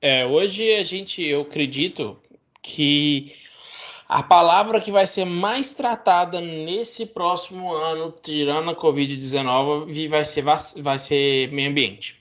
É, 0.00 0.26
hoje 0.26 0.74
a 0.74 0.84
gente, 0.84 1.24
eu 1.24 1.40
acredito 1.40 2.18
que 2.62 3.32
a 4.08 4.22
palavra 4.22 4.80
que 4.80 4.92
vai 4.92 5.06
ser 5.06 5.24
mais 5.24 5.74
tratada 5.74 6.40
nesse 6.40 7.06
próximo 7.06 7.72
ano, 7.72 8.14
tirando 8.22 8.70
a 8.70 8.76
Covid-19, 8.76 10.08
vai 10.08 10.24
ser, 10.24 10.42
vai 10.82 10.98
ser 10.98 11.50
meio 11.52 11.70
ambiente. 11.70 12.20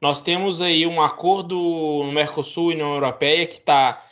Nós 0.00 0.20
temos 0.22 0.60
aí 0.60 0.86
um 0.86 1.00
acordo 1.00 1.54
no 1.54 2.12
Mercosul 2.12 2.72
e 2.72 2.76
na 2.76 2.84
Europeia 2.84 3.46
que 3.46 3.58
está 3.58 4.04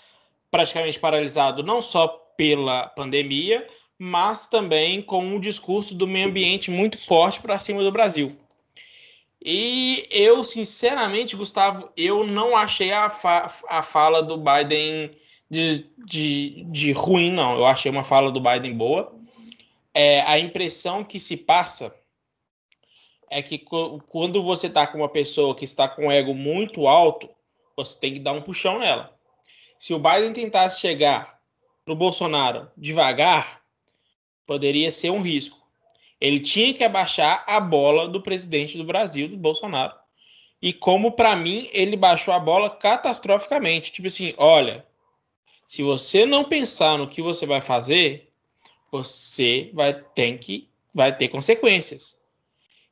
praticamente 0.50 1.00
paralisado 1.00 1.62
não 1.62 1.82
só 1.82 2.06
pela 2.36 2.86
pandemia, 2.88 3.66
mas 3.98 4.46
também 4.46 5.02
com 5.02 5.24
um 5.24 5.40
discurso 5.40 5.94
do 5.94 6.06
meio 6.06 6.28
ambiente 6.28 6.70
muito 6.70 7.04
forte 7.04 7.40
para 7.40 7.58
cima 7.58 7.82
do 7.82 7.90
Brasil. 7.90 8.36
E 9.42 10.06
eu, 10.10 10.44
sinceramente, 10.44 11.34
Gustavo, 11.34 11.90
eu 11.96 12.26
não 12.26 12.56
achei 12.56 12.92
a, 12.92 13.08
fa 13.08 13.50
a 13.68 13.82
fala 13.82 14.22
do 14.22 14.36
Biden 14.36 15.10
de, 15.50 15.90
de, 16.06 16.64
de, 16.64 16.92
ruim, 16.92 17.30
não. 17.30 17.56
Eu 17.56 17.66
achei 17.66 17.90
uma 17.90 18.04
fala 18.04 18.30
do 18.30 18.40
Biden 18.40 18.74
boa. 18.74 19.12
É, 19.92 20.22
a 20.22 20.38
impressão 20.38 21.02
que 21.02 21.18
se 21.18 21.36
passa 21.36 21.94
é 23.28 23.42
que 23.42 23.58
quando 23.58 24.42
você 24.42 24.68
está 24.68 24.86
com 24.86 24.98
uma 24.98 25.08
pessoa 25.08 25.54
que 25.54 25.64
está 25.64 25.88
com 25.88 26.10
ego 26.10 26.34
muito 26.34 26.86
alto, 26.86 27.28
você 27.76 27.98
tem 27.98 28.12
que 28.12 28.20
dar 28.20 28.32
um 28.32 28.42
puxão 28.42 28.78
nela. 28.78 29.16
Se 29.78 29.92
o 29.94 29.98
Biden 29.98 30.32
tentasse 30.32 30.80
chegar 30.80 31.40
no 31.86 31.96
Bolsonaro 31.96 32.70
devagar, 32.76 33.62
poderia 34.46 34.92
ser 34.92 35.10
um 35.10 35.22
risco. 35.22 35.58
Ele 36.20 36.38
tinha 36.38 36.74
que 36.74 36.84
abaixar 36.84 37.44
a 37.48 37.58
bola 37.58 38.06
do 38.06 38.20
presidente 38.20 38.76
do 38.76 38.84
Brasil, 38.84 39.28
do 39.28 39.36
Bolsonaro. 39.36 39.94
E 40.60 40.72
como 40.72 41.12
para 41.12 41.34
mim 41.34 41.70
ele 41.72 41.96
baixou 41.96 42.34
a 42.34 42.38
bola 42.38 42.68
catastroficamente, 42.68 43.90
tipo 43.90 44.08
assim, 44.08 44.34
olha, 44.36 44.84
se 45.70 45.84
você 45.84 46.26
não 46.26 46.42
pensar 46.42 46.98
no 46.98 47.06
que 47.06 47.22
você 47.22 47.46
vai 47.46 47.60
fazer, 47.60 48.32
você 48.90 49.70
vai 49.72 49.94
ter 49.94 50.36
que 50.36 50.68
vai 50.92 51.16
ter 51.16 51.28
consequências. 51.28 52.20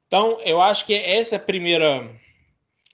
Então, 0.07 0.39
eu 0.45 0.61
acho 0.61 0.87
que 0.87 0.95
essa 0.95 1.35
é 1.35 1.39
primeira 1.41 2.09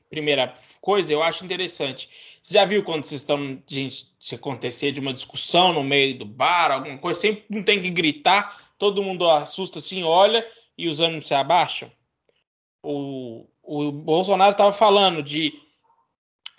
primeira 0.08 0.54
coisa 0.80 1.12
eu 1.12 1.22
acho 1.22 1.44
interessante. 1.44 2.08
Você 2.40 2.54
já 2.54 2.64
viu 2.64 2.82
quando 2.82 3.04
vocês 3.04 3.20
estão 3.20 3.62
gente, 3.66 4.08
se 4.18 4.34
acontecer 4.34 4.90
de 4.90 5.00
uma 5.00 5.12
discussão 5.12 5.74
no 5.74 5.84
meio 5.84 6.16
do 6.16 6.24
bar, 6.24 6.70
alguma 6.70 6.96
coisa, 6.96 7.20
sempre 7.20 7.44
não 7.50 7.62
tem 7.62 7.78
que 7.78 7.90
gritar, 7.90 8.74
todo 8.78 9.02
mundo 9.02 9.28
assusta 9.28 9.80
assim, 9.80 10.02
olha 10.02 10.50
e 10.78 10.88
os 10.88 10.98
ânimos 10.98 11.26
se 11.26 11.34
abaixam. 11.34 11.92
O, 12.82 13.46
o 13.62 13.92
Bolsonaro 13.92 14.52
estava 14.52 14.72
falando 14.72 15.22
de, 15.22 15.52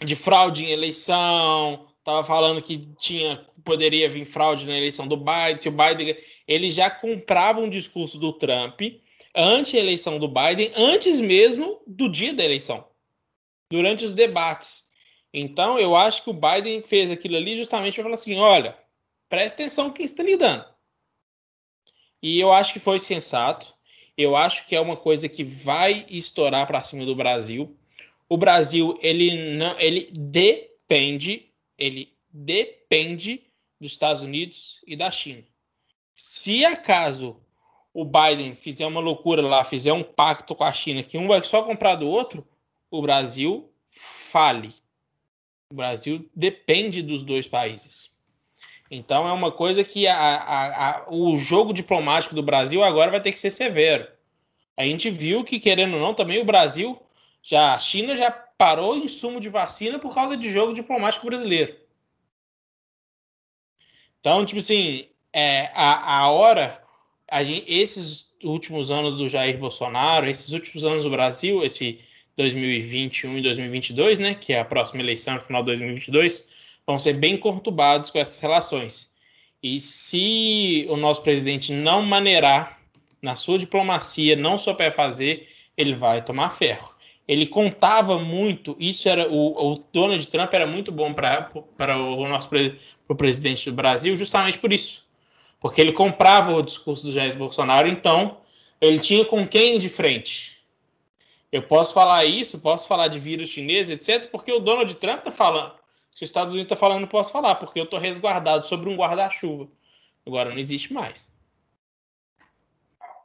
de 0.05 0.15
fraude 0.15 0.65
em 0.65 0.69
eleição, 0.69 1.87
estava 2.05 2.23
falando 2.23 2.61
que 2.61 2.85
tinha 2.99 3.43
poderia 3.63 4.07
vir 4.07 4.25
fraude 4.25 4.67
na 4.67 4.77
eleição 4.77 5.07
do 5.07 5.17
Biden, 5.17 5.57
se 5.57 5.67
o 5.67 5.71
Biden 5.71 6.15
ele 6.47 6.69
já 6.69 6.87
comprava 6.87 7.59
um 7.59 7.67
discurso 7.67 8.19
do 8.19 8.31
Trump 8.31 8.79
antes 9.33 9.73
a 9.73 9.79
eleição 9.79 10.19
do 10.19 10.27
Biden, 10.27 10.71
antes 10.75 11.19
mesmo 11.19 11.81
do 11.87 12.07
dia 12.07 12.31
da 12.31 12.45
eleição, 12.45 12.87
durante 13.71 14.05
os 14.05 14.13
debates. 14.13 14.85
Então, 15.33 15.79
eu 15.79 15.95
acho 15.95 16.23
que 16.23 16.29
o 16.29 16.33
Biden 16.33 16.83
fez 16.83 17.11
aquilo 17.11 17.35
ali 17.35 17.57
justamente 17.57 17.95
para 17.95 18.03
falar 18.03 18.13
assim: 18.13 18.37
olha, 18.37 18.77
presta 19.27 19.63
atenção 19.63 19.91
quem 19.91 20.05
está 20.05 20.21
lidando. 20.21 20.63
E 22.21 22.39
eu 22.39 22.53
acho 22.53 22.71
que 22.71 22.79
foi 22.79 22.99
sensato. 22.99 23.73
Eu 24.17 24.35
acho 24.35 24.65
que 24.65 24.75
é 24.75 24.79
uma 24.79 24.95
coisa 24.95 25.27
que 25.27 25.43
vai 25.43 26.05
estourar 26.07 26.65
para 26.65 26.81
cima 26.81 27.05
do 27.05 27.15
Brasil. 27.15 27.75
O 28.29 28.37
Brasil, 28.37 28.97
ele 29.01 29.55
não, 29.57 29.77
ele 29.77 30.07
depende, 30.11 31.51
ele 31.77 32.13
depende 32.31 33.43
dos 33.79 33.91
Estados 33.91 34.21
Unidos 34.21 34.81
e 34.85 34.95
da 34.95 35.11
China. 35.11 35.43
Se 36.15 36.63
acaso 36.63 37.37
o 37.93 38.03
Biden 38.03 38.55
fizer 38.55 38.85
uma 38.85 38.99
loucura 38.99 39.41
lá, 39.41 39.63
fizer 39.63 39.93
um 39.93 40.03
pacto 40.03 40.53
com 40.53 40.63
a 40.63 40.73
China, 40.73 41.03
que 41.03 41.17
um 41.17 41.27
vai 41.27 41.43
só 41.43 41.63
comprar 41.63 41.95
do 41.95 42.07
outro, 42.07 42.45
o 42.91 43.01
Brasil 43.01 43.69
fale. 43.89 44.73
O 45.71 45.75
Brasil 45.75 46.29
depende 46.35 47.01
dos 47.01 47.23
dois 47.23 47.47
países. 47.47 48.13
Então 48.89 49.27
é 49.27 49.31
uma 49.31 49.51
coisa 49.51 49.83
que 49.83 50.07
a, 50.07 50.15
a, 50.15 50.89
a, 50.89 51.05
o 51.09 51.35
jogo 51.37 51.73
diplomático 51.73 52.35
do 52.35 52.43
Brasil 52.43 52.83
agora 52.83 53.11
vai 53.11 53.21
ter 53.21 53.31
que 53.31 53.39
ser 53.39 53.49
severo. 53.49 54.07
A 54.77 54.83
gente 54.85 55.09
viu 55.09 55.43
que, 55.43 55.59
querendo 55.59 55.95
ou 55.95 55.99
não, 56.01 56.13
também 56.13 56.39
o 56.39 56.45
Brasil, 56.45 57.01
já 57.41 57.75
a 57.75 57.79
China 57.79 58.15
já 58.15 58.44
parou 58.57 58.97
insumo 58.97 59.39
de 59.39 59.49
vacina 59.49 59.99
por 59.99 60.13
causa 60.13 60.37
de 60.37 60.49
jogo 60.49 60.73
diplomático 60.73 61.25
brasileiro. 61.25 61.75
Então, 64.19 64.45
tipo 64.45 64.59
assim, 64.59 65.07
é, 65.31 65.69
a, 65.73 66.19
a 66.19 66.31
hora, 66.31 66.81
a 67.29 67.43
gente, 67.43 67.71
esses 67.71 68.33
últimos 68.43 68.89
anos 68.89 69.17
do 69.17 69.27
Jair 69.27 69.57
Bolsonaro, 69.57 70.29
esses 70.29 70.51
últimos 70.51 70.83
anos 70.83 71.03
do 71.03 71.09
Brasil, 71.09 71.63
esse 71.63 71.99
2021 72.37 73.37
e 73.37 73.41
2022, 73.41 74.19
né, 74.19 74.33
que 74.33 74.53
é 74.53 74.59
a 74.59 74.65
próxima 74.65 75.01
eleição 75.01 75.35
no 75.35 75.41
final 75.41 75.61
de 75.61 75.67
2022, 75.67 76.45
vão 76.87 76.97
ser 76.97 77.13
bem 77.13 77.37
conturbados 77.37 78.09
com 78.09 78.19
essas 78.19 78.39
relações. 78.39 79.11
E 79.61 79.79
se 79.79 80.85
o 80.89 80.97
nosso 80.97 81.21
presidente 81.21 81.71
não 81.71 82.01
maneirar 82.01 82.79
na 83.21 83.35
sua 83.35 83.57
diplomacia, 83.57 84.35
não 84.35 84.57
souber 84.57 84.93
fazer, 84.93 85.47
ele 85.75 85.95
vai 85.95 86.23
tomar 86.23 86.51
ferro. 86.51 86.94
Ele 87.27 87.47
contava 87.47 88.19
muito, 88.19 88.75
isso 88.79 89.09
era 89.09 89.27
o, 89.29 89.73
o 89.73 89.83
Donald 89.91 90.27
Trump 90.27 90.53
era 90.53 90.67
muito 90.67 90.91
bom 90.91 91.11
para 91.11 91.97
o 91.97 92.27
nosso 92.27 92.49
pro 93.07 93.15
presidente 93.15 93.69
do 93.69 93.75
Brasil, 93.75 94.15
justamente 94.15 94.59
por 94.59 94.71
isso. 94.71 95.03
Porque 95.59 95.81
ele 95.81 95.91
comprava 95.91 96.53
o 96.53 96.61
discurso 96.61 97.05
do 97.05 97.11
Jair 97.11 97.35
Bolsonaro, 97.35 97.87
então 97.87 98.37
ele 98.79 98.99
tinha 98.99 99.25
com 99.25 99.47
quem 99.47 99.79
de 99.79 99.89
frente. 99.89 100.55
Eu 101.51 101.63
posso 101.63 101.93
falar 101.93 102.25
isso, 102.25 102.59
posso 102.59 102.87
falar 102.87 103.07
de 103.07 103.17
vírus 103.17 103.49
chinês, 103.49 103.89
etc., 103.89 104.29
porque 104.29 104.51
o 104.51 104.59
Donald 104.59 104.93
Trump 104.95 105.19
está 105.19 105.31
falando. 105.31 105.73
Se 106.11 106.23
os 106.23 106.29
Estados 106.29 106.53
Unidos 106.53 106.65
está 106.65 106.75
falando, 106.75 107.01
não 107.01 107.07
posso 107.07 107.31
falar, 107.31 107.55
porque 107.55 107.79
eu 107.79 107.85
estou 107.85 107.99
resguardado 107.99 108.65
sobre 108.65 108.89
um 108.89 108.95
guarda-chuva. 108.95 109.67
Agora 110.25 110.49
não 110.49 110.57
existe 110.57 110.93
mais. 110.93 111.33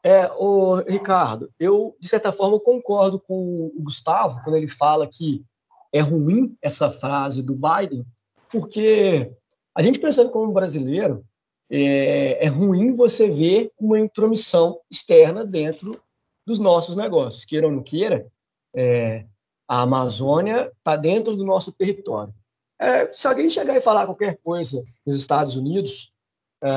É, 0.03 0.27
o 0.33 0.77
Ricardo, 0.77 1.53
eu 1.59 1.95
de 2.01 2.09
certa 2.09 2.33
forma 2.33 2.59
concordo 2.59 3.21
com 3.21 3.67
o 3.67 3.83
Gustavo 3.83 4.41
quando 4.43 4.57
ele 4.57 4.69
fala 4.69 5.07
que 5.07 5.45
é 5.93 6.01
ruim 6.01 6.57
essa 6.63 6.91
frase 6.91 7.43
do 7.43 7.55
Biden, 7.55 8.05
porque 8.51 9.31
a 9.77 9.83
gente 9.83 9.99
pensando 9.99 10.31
como 10.31 10.53
brasileiro, 10.53 11.25
é, 11.71 12.45
é 12.45 12.49
ruim 12.49 12.93
você 12.93 13.29
ver 13.29 13.71
uma 13.79 13.99
intromissão 13.99 14.81
externa 14.91 15.45
dentro 15.45 16.01
dos 16.47 16.59
nossos 16.59 16.97
negócios, 16.97 17.45
queira 17.45 17.67
ou 17.67 17.73
não 17.73 17.83
queira, 17.83 18.27
é, 18.75 19.27
a 19.69 19.83
Amazônia 19.83 20.73
está 20.79 20.97
dentro 20.97 21.37
do 21.37 21.45
nosso 21.45 21.71
território. 21.73 22.35
É, 22.81 23.11
se 23.13 23.29
alguém 23.29 23.49
chegar 23.49 23.77
e 23.77 23.81
falar 23.81 24.07
qualquer 24.07 24.39
coisa 24.43 24.83
nos 25.07 25.19
Estados 25.19 25.57
Unidos, 25.57 26.13
é, 26.65 26.69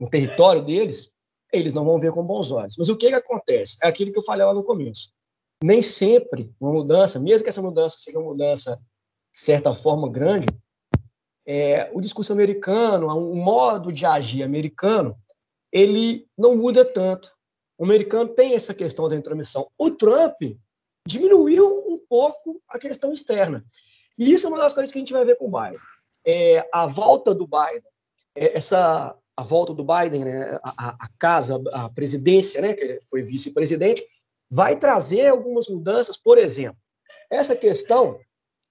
no 0.00 0.08
território 0.08 0.62
deles, 0.62 1.10
eles 1.52 1.74
não 1.74 1.84
vão 1.84 1.98
ver 1.98 2.12
com 2.12 2.24
bons 2.24 2.50
olhos. 2.50 2.76
Mas 2.76 2.88
o 2.88 2.96
que, 2.96 3.08
que 3.08 3.14
acontece? 3.14 3.76
É 3.82 3.88
aquilo 3.88 4.12
que 4.12 4.18
eu 4.18 4.22
falei 4.22 4.44
lá 4.44 4.54
no 4.54 4.64
começo. 4.64 5.10
Nem 5.62 5.82
sempre 5.82 6.52
uma 6.60 6.72
mudança, 6.72 7.18
mesmo 7.18 7.44
que 7.44 7.50
essa 7.50 7.62
mudança 7.62 7.98
seja 7.98 8.18
uma 8.18 8.30
mudança, 8.30 8.76
de 9.32 9.40
certa 9.40 9.74
forma, 9.74 10.10
grande, 10.10 10.46
é, 11.46 11.90
o 11.92 12.00
discurso 12.00 12.32
americano, 12.32 13.06
o 13.08 13.34
modo 13.34 13.92
de 13.92 14.06
agir 14.06 14.42
americano, 14.42 15.16
ele 15.72 16.26
não 16.36 16.56
muda 16.56 16.84
tanto. 16.84 17.30
O 17.78 17.84
americano 17.84 18.28
tem 18.28 18.54
essa 18.54 18.74
questão 18.74 19.08
da 19.08 19.16
intromissão. 19.16 19.70
O 19.76 19.90
Trump 19.90 20.36
diminuiu 21.06 21.84
um 21.88 21.98
pouco 22.08 22.60
a 22.68 22.78
questão 22.78 23.12
externa. 23.12 23.64
E 24.18 24.32
isso 24.32 24.46
é 24.46 24.50
uma 24.50 24.58
das 24.58 24.72
coisas 24.72 24.92
que 24.92 24.98
a 24.98 25.00
gente 25.00 25.12
vai 25.12 25.24
ver 25.24 25.36
com 25.36 25.48
o 25.48 25.50
Biden. 25.50 25.80
É, 26.24 26.68
a 26.72 26.86
volta 26.86 27.34
do 27.34 27.46
Biden, 27.46 27.82
é, 28.36 28.56
essa 28.56 29.16
a 29.40 29.42
volta 29.42 29.72
do 29.72 29.82
Biden, 29.82 30.26
né, 30.26 30.58
a, 30.62 30.90
a, 31.02 31.08
casa, 31.18 31.58
a 31.72 31.88
presidência, 31.88 32.60
né, 32.60 32.74
que 32.74 32.98
foi 33.08 33.22
vice-presidente, 33.22 34.04
vai 34.50 34.76
trazer 34.76 35.28
algumas 35.28 35.66
mudanças. 35.66 36.18
Por 36.18 36.36
exemplo, 36.36 36.76
essa 37.30 37.56
questão 37.56 38.20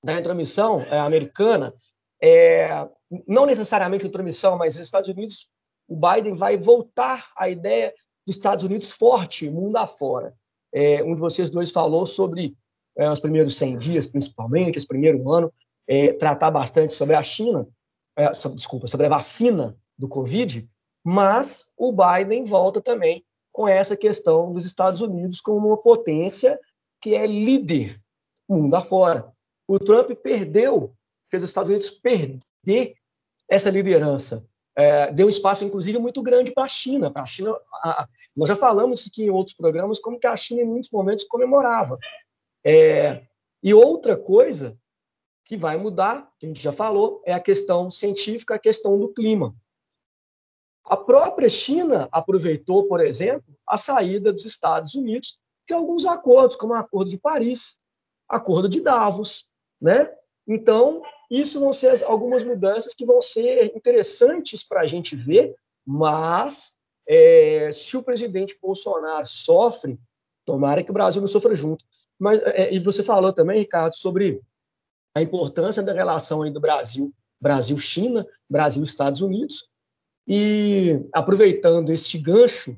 da 0.04 0.14
intromissão 0.20 0.82
é, 0.82 1.00
americana, 1.00 1.74
é, 2.22 2.88
não 3.28 3.48
necessariamente 3.48 4.06
intromissão, 4.06 4.60
mas 4.60 4.76
nos 4.76 4.86
Estados 4.86 5.10
Unidos, 5.10 5.50
o 5.88 5.96
Biden 5.96 6.36
vai 6.36 6.56
voltar 6.56 7.32
à 7.36 7.50
ideia 7.50 7.92
dos 8.28 8.36
Estados 8.36 8.64
Unidos 8.64 8.92
forte, 8.92 9.50
mundo 9.50 9.78
afora. 9.78 10.36
É, 10.72 11.02
um 11.02 11.16
de 11.16 11.20
vocês 11.22 11.50
dois 11.50 11.72
falou 11.72 12.06
sobre 12.06 12.56
é, 12.96 13.10
os 13.10 13.20
primeiros 13.20 13.58
100 13.58 13.78
dias, 13.80 14.06
principalmente, 14.06 14.78
esse 14.78 14.86
primeiro 14.86 15.32
ano, 15.32 15.52
é, 15.88 16.14
tratar 16.14 16.52
bastante 16.52 16.94
sobre 16.94 17.16
a 17.16 17.24
China, 17.24 17.68
é, 18.16 18.32
sobre, 18.36 18.58
desculpa, 18.58 18.88
sobre 18.88 19.08
a 19.08 19.10
vacina 19.10 19.76
do 20.00 20.08
Covid, 20.08 20.68
mas 21.04 21.66
o 21.78 21.92
Biden 21.92 22.46
volta 22.46 22.82
também 22.82 23.24
com 23.52 23.68
essa 23.68 23.96
questão 23.96 24.54
dos 24.54 24.66
Estados 24.66 25.02
Unidos 25.02 25.42
como 25.42 25.68
uma 25.68 25.78
potência 25.78 26.60
que 27.02 27.14
é 27.14 27.28
líder 27.28 28.00
mundo 28.48 28.74
afora. 28.76 29.32
O 29.68 29.78
Trump 29.78 30.12
perdeu, 30.24 30.96
fez 31.30 31.44
os 31.44 31.50
Estados 31.50 31.70
Unidos 31.70 31.92
perder 31.92 32.96
essa 33.48 33.70
liderança. 33.70 34.48
É, 34.76 35.12
deu 35.12 35.28
um 35.28 35.30
espaço, 35.30 35.66
inclusive, 35.66 36.00
muito 36.00 36.22
grande 36.24 36.52
para 36.52 36.64
a 36.64 36.68
China. 36.68 37.12
A 37.14 37.26
China 37.26 37.54
a, 37.84 38.08
nós 38.36 38.50
já 38.50 38.56
falamos 38.56 39.06
aqui 39.08 39.26
em 39.26 39.30
outros 39.30 39.56
programas 39.56 40.00
como 40.00 40.18
que 40.18 40.26
a 40.26 40.36
China, 40.36 40.62
em 40.62 40.66
muitos 40.66 40.90
momentos, 40.90 41.26
comemorava 41.26 41.98
é, 42.66 43.24
e 43.62 43.74
outra 43.74 44.18
coisa 44.18 44.78
que 45.46 45.58
vai 45.58 45.78
mudar, 45.78 46.32
que 46.40 46.46
a 46.46 46.50
gente 46.50 46.62
já 46.62 46.72
falou, 46.72 47.22
é 47.26 47.34
a 47.34 47.40
questão 47.40 47.90
científica, 47.90 48.56
a 48.56 48.60
questão 48.60 48.98
do 48.98 49.10
clima. 49.10 49.56
A 50.86 50.98
própria 50.98 51.50
China 51.50 52.08
aproveitou, 52.12 52.88
por 52.88 53.00
exemplo, 53.00 53.56
a 53.68 53.78
saída 53.78 54.34
dos 54.34 54.46
Estados 54.46 54.96
Unidos 54.96 55.38
de 55.68 55.74
alguns 55.74 56.06
acordos, 56.06 56.56
como 56.56 56.74
o 56.74 56.76
Acordo 56.76 57.12
de 57.12 57.18
Paris, 57.18 57.78
Acordo 58.28 58.68
de 58.68 58.82
Davos, 58.82 59.48
né? 59.80 60.12
Então, 60.48 61.04
isso 61.30 61.60
vão 61.60 61.72
ser 61.72 62.04
algumas 62.04 62.44
mudanças 62.44 62.96
que 62.96 63.06
vão 63.06 63.22
ser 63.22 63.72
interessantes 63.76 64.64
para 64.64 64.82
a 64.82 64.86
gente 64.86 65.16
ver, 65.16 65.56
mas 65.86 66.74
é, 67.08 67.72
se 67.72 67.96
o 67.96 68.04
presidente 68.04 68.58
Bolsonaro 68.60 69.26
sofre, 69.28 70.00
tomara 70.44 70.84
que 70.84 70.90
o 70.90 70.94
Brasil 70.94 71.22
não 71.22 71.28
sofra 71.28 71.54
junto. 71.54 71.86
Mas, 72.18 72.40
é, 72.42 72.74
e 72.74 72.80
você 72.80 73.04
falou 73.04 73.32
também, 73.32 73.60
Ricardo, 73.60 73.96
sobre 73.96 74.42
a 75.16 75.22
importância 75.22 75.84
da 75.84 75.94
relação 75.94 76.42
aí 76.42 76.52
do 76.52 76.60
Brasil, 76.60 77.14
Brasil-China, 77.40 78.28
Brasil-Estados 78.50 79.22
Unidos. 79.22 79.70
E 80.32 81.10
aproveitando 81.12 81.92
este 81.92 82.20
gancho, 82.20 82.74
o 82.74 82.78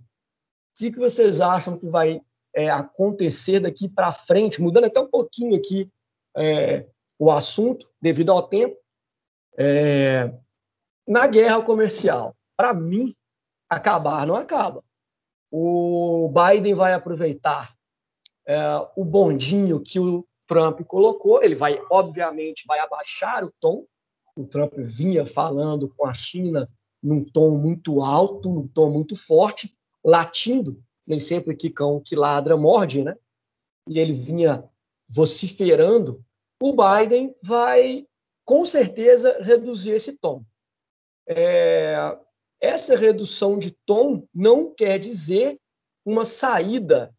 que, 0.77 0.97
vocês 0.97 1.41
acham 1.41 1.77
que 1.77 1.85
vai 1.89 2.21
é, 2.55 2.69
acontecer 2.69 3.59
daqui 3.59 3.89
para 3.89 4.13
frente, 4.13 4.61
mudando 4.61 4.85
até 4.85 5.01
um 5.01 5.09
pouquinho 5.09 5.57
aqui 5.57 5.91
é, 6.37 6.87
o 7.19 7.29
assunto, 7.29 7.89
devido 8.01 8.31
ao 8.31 8.47
tempo, 8.47 8.77
é, 9.57 10.33
na 11.05 11.27
guerra 11.27 11.61
comercial. 11.61 12.33
Para 12.55 12.73
mim, 12.73 13.13
acabar 13.69 14.25
não 14.25 14.35
acaba. 14.35 14.81
O 15.51 16.31
Biden 16.33 16.73
vai 16.73 16.93
aproveitar 16.93 17.75
é, 18.47 18.57
o 18.95 19.03
bondinho 19.03 19.81
que 19.81 19.99
o 19.99 20.25
Trump 20.47 20.79
colocou, 20.83 21.43
ele 21.43 21.55
vai, 21.55 21.81
obviamente, 21.91 22.63
vai 22.65 22.79
abaixar 22.79 23.43
o 23.43 23.53
tom. 23.59 23.85
O 24.37 24.47
Trump 24.47 24.73
vinha 24.77 25.25
falando 25.25 25.93
com 25.97 26.07
a 26.07 26.13
China 26.13 26.69
num 27.01 27.23
tom 27.23 27.57
muito 27.57 28.01
alto, 28.01 28.49
num 28.49 28.67
tom 28.67 28.89
muito 28.91 29.15
forte, 29.15 29.75
latindo, 30.03 30.81
nem 31.05 31.19
sempre 31.19 31.55
que 31.55 31.69
cão 31.69 31.99
que 31.99 32.15
ladra 32.15 32.55
morde, 32.55 33.03
né? 33.03 33.15
E 33.87 33.99
ele 33.99 34.13
vinha 34.13 34.63
vociferando 35.09 36.23
o 36.61 36.75
Biden 36.75 37.35
vai, 37.43 38.07
com 38.45 38.63
certeza, 38.63 39.41
reduzir 39.41 39.91
esse 39.91 40.13
tom. 40.13 40.45
É, 41.27 42.15
essa 42.61 42.95
redução 42.95 43.57
de 43.57 43.71
tom 43.71 44.27
não 44.33 44.71
quer 44.71 44.99
dizer 44.99 45.59
uma 46.05 46.23
saída 46.23 47.15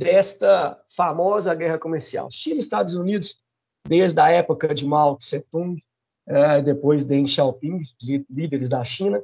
desta 0.00 0.82
famosa 0.96 1.54
guerra 1.54 1.78
comercial. 1.78 2.30
China 2.30 2.56
e 2.56 2.60
Estados 2.60 2.94
Unidos, 2.94 3.42
desde 3.86 4.18
a 4.20 4.30
época 4.30 4.74
de 4.74 4.86
Mao 4.86 5.16
Tse-tung, 5.18 5.82
é, 6.28 6.60
depois 6.60 7.04
Deng 7.04 7.26
Xiaoping, 7.26 7.80
líderes 8.30 8.68
da 8.68 8.84
China, 8.84 9.22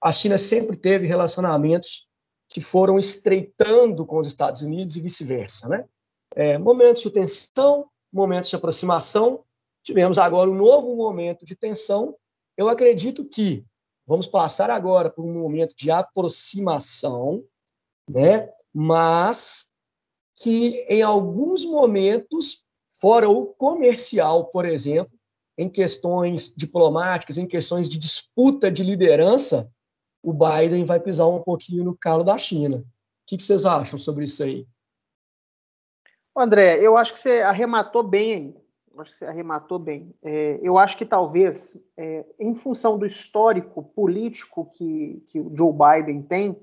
a 0.00 0.12
China 0.12 0.38
sempre 0.38 0.76
teve 0.76 1.06
relacionamentos 1.06 2.06
que 2.48 2.60
foram 2.60 2.98
estreitando 2.98 4.06
com 4.06 4.18
os 4.18 4.26
Estados 4.26 4.62
Unidos 4.62 4.96
e 4.96 5.00
vice-versa, 5.00 5.68
né? 5.68 5.84
É, 6.36 6.58
momentos 6.58 7.02
de 7.02 7.10
tensão, 7.10 7.88
momentos 8.12 8.48
de 8.48 8.56
aproximação. 8.56 9.44
Tivemos 9.82 10.18
agora 10.18 10.50
um 10.50 10.54
novo 10.54 10.94
momento 10.94 11.44
de 11.44 11.56
tensão. 11.56 12.16
Eu 12.56 12.68
acredito 12.68 13.24
que 13.24 13.64
vamos 14.06 14.26
passar 14.26 14.70
agora 14.70 15.10
por 15.10 15.24
um 15.24 15.32
momento 15.32 15.74
de 15.76 15.90
aproximação, 15.90 17.44
né? 18.08 18.50
mas 18.72 19.66
que 20.36 20.84
em 20.88 21.02
alguns 21.02 21.64
momentos, 21.64 22.64
fora 23.00 23.28
o 23.28 23.46
comercial, 23.46 24.46
por 24.46 24.64
exemplo, 24.64 25.13
em 25.56 25.68
questões 25.68 26.52
diplomáticas, 26.54 27.38
em 27.38 27.46
questões 27.46 27.88
de 27.88 27.98
disputa 27.98 28.70
de 28.70 28.82
liderança, 28.82 29.70
o 30.22 30.32
Biden 30.32 30.84
vai 30.84 30.98
pisar 30.98 31.28
um 31.28 31.42
pouquinho 31.42 31.84
no 31.84 31.96
calo 31.96 32.24
da 32.24 32.36
China. 32.38 32.78
O 32.78 32.84
que 33.26 33.40
vocês 33.40 33.64
acham 33.64 33.98
sobre 33.98 34.24
isso 34.24 34.42
aí? 34.42 34.66
André, 36.36 36.80
eu 36.80 36.96
acho 36.96 37.12
que 37.12 37.20
você 37.20 37.42
arrematou 37.42 38.02
bem 38.02 38.34
aí. 38.34 38.64
Acho 38.98 39.10
que 39.10 39.16
você 39.18 39.24
arrematou 39.24 39.78
bem. 39.78 40.14
É, 40.22 40.58
eu 40.62 40.78
acho 40.78 40.96
que 40.96 41.04
talvez, 41.04 41.80
é, 41.96 42.24
em 42.38 42.54
função 42.54 42.98
do 42.98 43.06
histórico 43.06 43.82
político 43.82 44.70
que, 44.72 45.22
que 45.26 45.40
o 45.40 45.52
Joe 45.56 45.72
Biden 45.72 46.22
tem, 46.22 46.60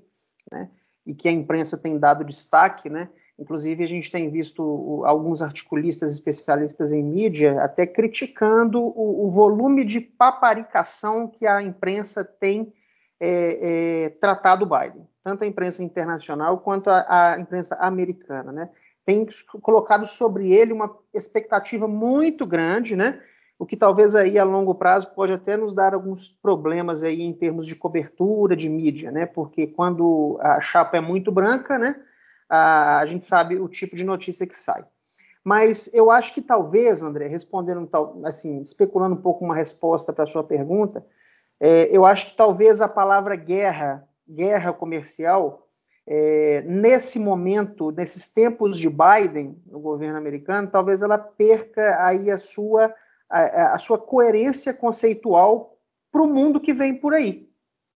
né, 0.52 0.70
e 1.06 1.14
que 1.14 1.28
a 1.28 1.32
imprensa 1.32 1.78
tem 1.78 1.98
dado 2.00 2.24
destaque, 2.24 2.90
né, 2.90 3.10
inclusive 3.42 3.84
a 3.84 3.88
gente 3.88 4.12
tem 4.12 4.30
visto 4.30 5.04
alguns 5.06 5.42
articulistas 5.42 6.14
especialistas 6.14 6.94
em 6.94 7.04
mídia 7.04 7.62
até 7.62 7.86
criticando 7.88 8.80
o, 8.80 9.28
o 9.28 9.32
volume 9.32 9.84
de 9.84 10.00
paparicação 10.00 11.28
que 11.28 11.46
a 11.46 11.62
imprensa 11.62 12.24
tem 12.24 12.72
é, 13.20 14.06
é 14.06 14.10
tratado 14.10 14.66
o 14.66 14.70
Biden, 14.70 15.08
tanto 15.24 15.44
a 15.44 15.48
imprensa 15.48 15.84
internacional 15.84 16.60
quanto 16.60 16.90
a, 16.90 17.34
a 17.34 17.40
imprensa 17.40 17.76
americana, 17.76 18.52
né? 18.52 18.70
tem 19.06 19.28
colocado 19.62 20.06
sobre 20.06 20.52
ele 20.54 20.74
uma 20.74 20.96
expectativa 21.14 21.88
muito 21.88 22.46
grande, 22.46 22.96
né? 22.96 23.20
O 23.58 23.66
que 23.66 23.78
talvez 23.78 24.16
aí 24.16 24.40
a 24.40 24.44
longo 24.44 24.74
prazo 24.74 25.12
pode 25.14 25.34
até 25.34 25.56
nos 25.56 25.74
dar 25.74 25.94
alguns 25.94 26.30
problemas 26.30 27.04
aí 27.04 27.22
em 27.22 27.34
termos 27.34 27.68
de 27.68 27.76
cobertura 27.76 28.56
de 28.56 28.70
mídia, 28.70 29.12
né? 29.12 29.26
Porque 29.26 29.68
quando 29.68 30.40
a 30.42 30.60
chapa 30.62 30.98
é 30.98 31.02
muito 31.02 31.32
branca, 31.32 31.78
né? 31.78 31.96
A, 32.54 33.06
gente 33.06 33.26
sabe 33.26 33.56
o 33.56 33.70
tipo 33.70 33.96
de 33.96 34.04
notícia 34.04 34.46
que 34.46 34.58
sai. 34.58 34.84
Mas 35.44 35.90
eu 35.94 36.12
acho 36.12 36.34
que 36.34 36.42
talvez, 36.42 37.02
André, 37.02 37.28
respondendo 37.28 37.90
assim, 38.26 38.60
especulando 38.60 39.16
um 39.16 39.22
pouco 39.22 39.46
uma 39.46 39.56
resposta 39.56 40.12
para 40.12 40.26
a 40.26 40.28
sua 40.28 40.44
pergunta, 40.44 41.06
é, 41.60 41.96
eu 41.96 42.06
acho 42.06 42.32
que 42.32 42.36
talvez 42.36 42.82
a 42.82 42.90
palavra 42.90 43.36
guerra, 43.36 44.08
guerra 44.28 44.74
comercial, 44.74 45.68
é, 46.06 46.62
nesse 46.64 47.18
momento, 47.18 47.92
nesses 47.92 48.28
tempos 48.28 48.78
de 48.78 48.90
Biden 48.90 49.62
no 49.66 49.80
governo 49.80 50.18
americano, 50.18 50.70
talvez 50.70 51.02
ela 51.02 51.18
perca 51.18 52.04
aí 52.06 52.30
a 52.30 52.38
sua, 52.38 52.94
a, 53.30 53.74
a 53.74 53.78
sua 53.78 53.98
coerência 53.98 54.74
conceitual 54.74 55.78
para 56.12 56.22
o 56.22 56.28
mundo 56.28 56.60
que 56.60 56.74
vem 56.74 56.96
por 56.96 57.14
aí. 57.14 57.50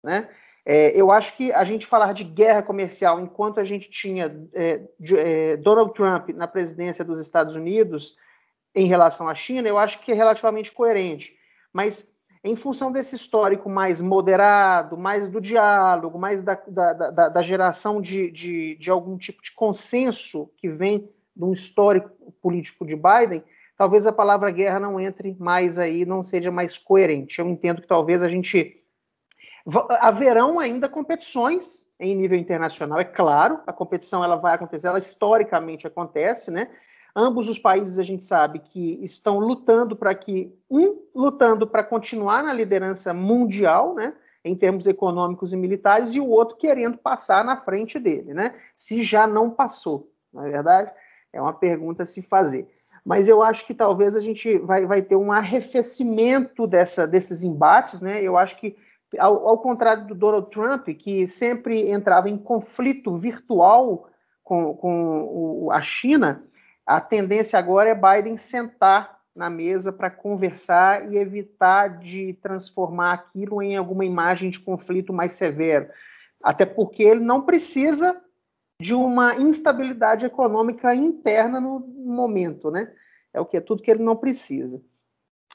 Né? 0.02 0.28
É, 0.66 0.98
eu 0.98 1.10
acho 1.10 1.36
que 1.36 1.52
a 1.52 1.62
gente 1.64 1.86
falar 1.86 2.12
de 2.14 2.24
guerra 2.24 2.62
comercial 2.62 3.20
enquanto 3.20 3.60
a 3.60 3.64
gente 3.64 3.90
tinha 3.90 4.34
é, 4.54 4.80
de, 4.98 5.16
é, 5.16 5.56
Donald 5.58 5.92
Trump 5.92 6.30
na 6.30 6.48
presidência 6.48 7.04
dos 7.04 7.20
Estados 7.20 7.54
Unidos 7.54 8.16
em 8.74 8.86
relação 8.86 9.28
à 9.28 9.34
China, 9.34 9.68
eu 9.68 9.78
acho 9.78 10.00
que 10.00 10.12
é 10.12 10.14
relativamente 10.14 10.72
coerente. 10.72 11.36
Mas 11.72 12.10
em 12.44 12.54
função 12.54 12.92
desse 12.92 13.16
histórico 13.16 13.70
mais 13.70 14.02
moderado, 14.02 14.98
mais 14.98 15.30
do 15.30 15.40
diálogo, 15.40 16.18
mais 16.18 16.42
da, 16.42 16.54
da, 16.68 16.92
da, 16.92 17.28
da 17.30 17.42
geração 17.42 18.02
de, 18.02 18.30
de, 18.30 18.76
de, 18.76 18.90
algum 18.90 19.16
tipo 19.16 19.42
de 19.42 19.50
consenso 19.52 20.50
que 20.58 20.68
vem 20.68 21.08
de 21.34 21.42
um 21.42 21.54
histórico 21.54 22.10
político 22.42 22.86
de 22.86 22.94
Biden, 22.94 23.42
talvez 23.78 24.06
a 24.06 24.12
palavra 24.12 24.50
guerra 24.50 24.78
não 24.78 25.00
entre 25.00 25.34
mais 25.38 25.78
aí, 25.78 26.04
não 26.04 26.22
seja 26.22 26.50
mais 26.50 26.76
coerente. 26.76 27.38
Eu 27.38 27.48
entendo 27.48 27.80
que 27.80 27.88
talvez 27.88 28.22
a 28.22 28.28
gente. 28.28 28.76
Haverão 30.00 30.58
ainda 30.58 30.88
competições 30.88 31.84
em 31.98 32.16
nível 32.16 32.38
internacional, 32.38 32.98
é 32.98 33.04
claro, 33.04 33.60
a 33.66 33.72
competição 33.72 34.22
ela 34.22 34.36
vai 34.36 34.54
acontecer, 34.54 34.88
ela 34.88 34.98
historicamente 34.98 35.86
acontece, 35.86 36.50
né? 36.50 36.68
Ambos 37.16 37.48
os 37.48 37.58
países 37.58 37.98
a 37.98 38.02
gente 38.02 38.24
sabe 38.24 38.58
que 38.58 38.98
estão 39.04 39.38
lutando 39.38 39.94
para 39.94 40.12
que 40.14 40.52
um 40.68 41.00
lutando 41.14 41.66
para 41.66 41.84
continuar 41.84 42.42
na 42.42 42.52
liderança 42.52 43.14
mundial, 43.14 43.94
né, 43.94 44.14
em 44.44 44.56
termos 44.56 44.86
econômicos 44.86 45.52
e 45.52 45.56
militares, 45.56 46.12
e 46.14 46.20
o 46.20 46.28
outro 46.28 46.56
querendo 46.56 46.98
passar 46.98 47.44
na 47.44 47.56
frente 47.56 47.98
dele, 48.00 48.34
né? 48.34 48.54
Se 48.76 49.02
já 49.02 49.26
não 49.26 49.48
passou, 49.48 50.10
na 50.32 50.46
é 50.46 50.50
verdade, 50.50 50.90
é 51.32 51.40
uma 51.40 51.52
pergunta 51.52 52.02
a 52.02 52.06
se 52.06 52.20
fazer. 52.20 52.68
Mas 53.04 53.28
eu 53.28 53.42
acho 53.42 53.66
que 53.66 53.74
talvez 53.74 54.16
a 54.16 54.20
gente 54.20 54.58
vai, 54.58 54.84
vai 54.84 55.02
ter 55.02 55.16
um 55.16 55.30
arrefecimento 55.30 56.66
dessa, 56.66 57.06
desses 57.06 57.42
embates, 57.44 58.00
né? 58.00 58.22
Eu 58.22 58.36
acho 58.36 58.56
que 58.58 58.76
ao, 59.18 59.48
ao, 59.48 59.58
contrário 59.58 60.06
do 60.06 60.14
Donald 60.14 60.50
Trump, 60.50 60.88
que 60.88 61.26
sempre 61.26 61.90
entrava 61.90 62.28
em 62.28 62.36
conflito 62.38 63.16
virtual 63.16 64.08
com, 64.42 64.74
com 64.74 65.22
o, 65.64 65.70
a 65.72 65.80
China, 65.82 66.44
a 66.86 67.00
tendência 67.00 67.58
agora 67.58 67.90
é 67.90 67.94
Biden 67.94 68.36
sentar 68.36 69.18
na 69.34 69.50
mesa 69.50 69.92
para 69.92 70.10
conversar 70.10 71.12
e 71.12 71.16
evitar 71.16 71.98
de 71.98 72.34
transformar 72.40 73.12
aquilo 73.12 73.60
em 73.60 73.76
alguma 73.76 74.04
imagem 74.04 74.50
de 74.50 74.60
conflito 74.60 75.12
mais 75.12 75.32
severo. 75.32 75.88
Até 76.42 76.64
porque 76.64 77.02
ele 77.02 77.20
não 77.20 77.42
precisa 77.42 78.20
de 78.80 78.94
uma 78.94 79.36
instabilidade 79.36 80.26
econômica 80.26 80.94
interna 80.94 81.60
no 81.60 81.80
momento, 81.80 82.70
né? 82.70 82.92
É 83.32 83.40
o 83.40 83.46
que 83.46 83.56
é 83.56 83.60
tudo 83.60 83.82
que 83.82 83.90
ele 83.90 84.02
não 84.02 84.16
precisa. 84.16 84.80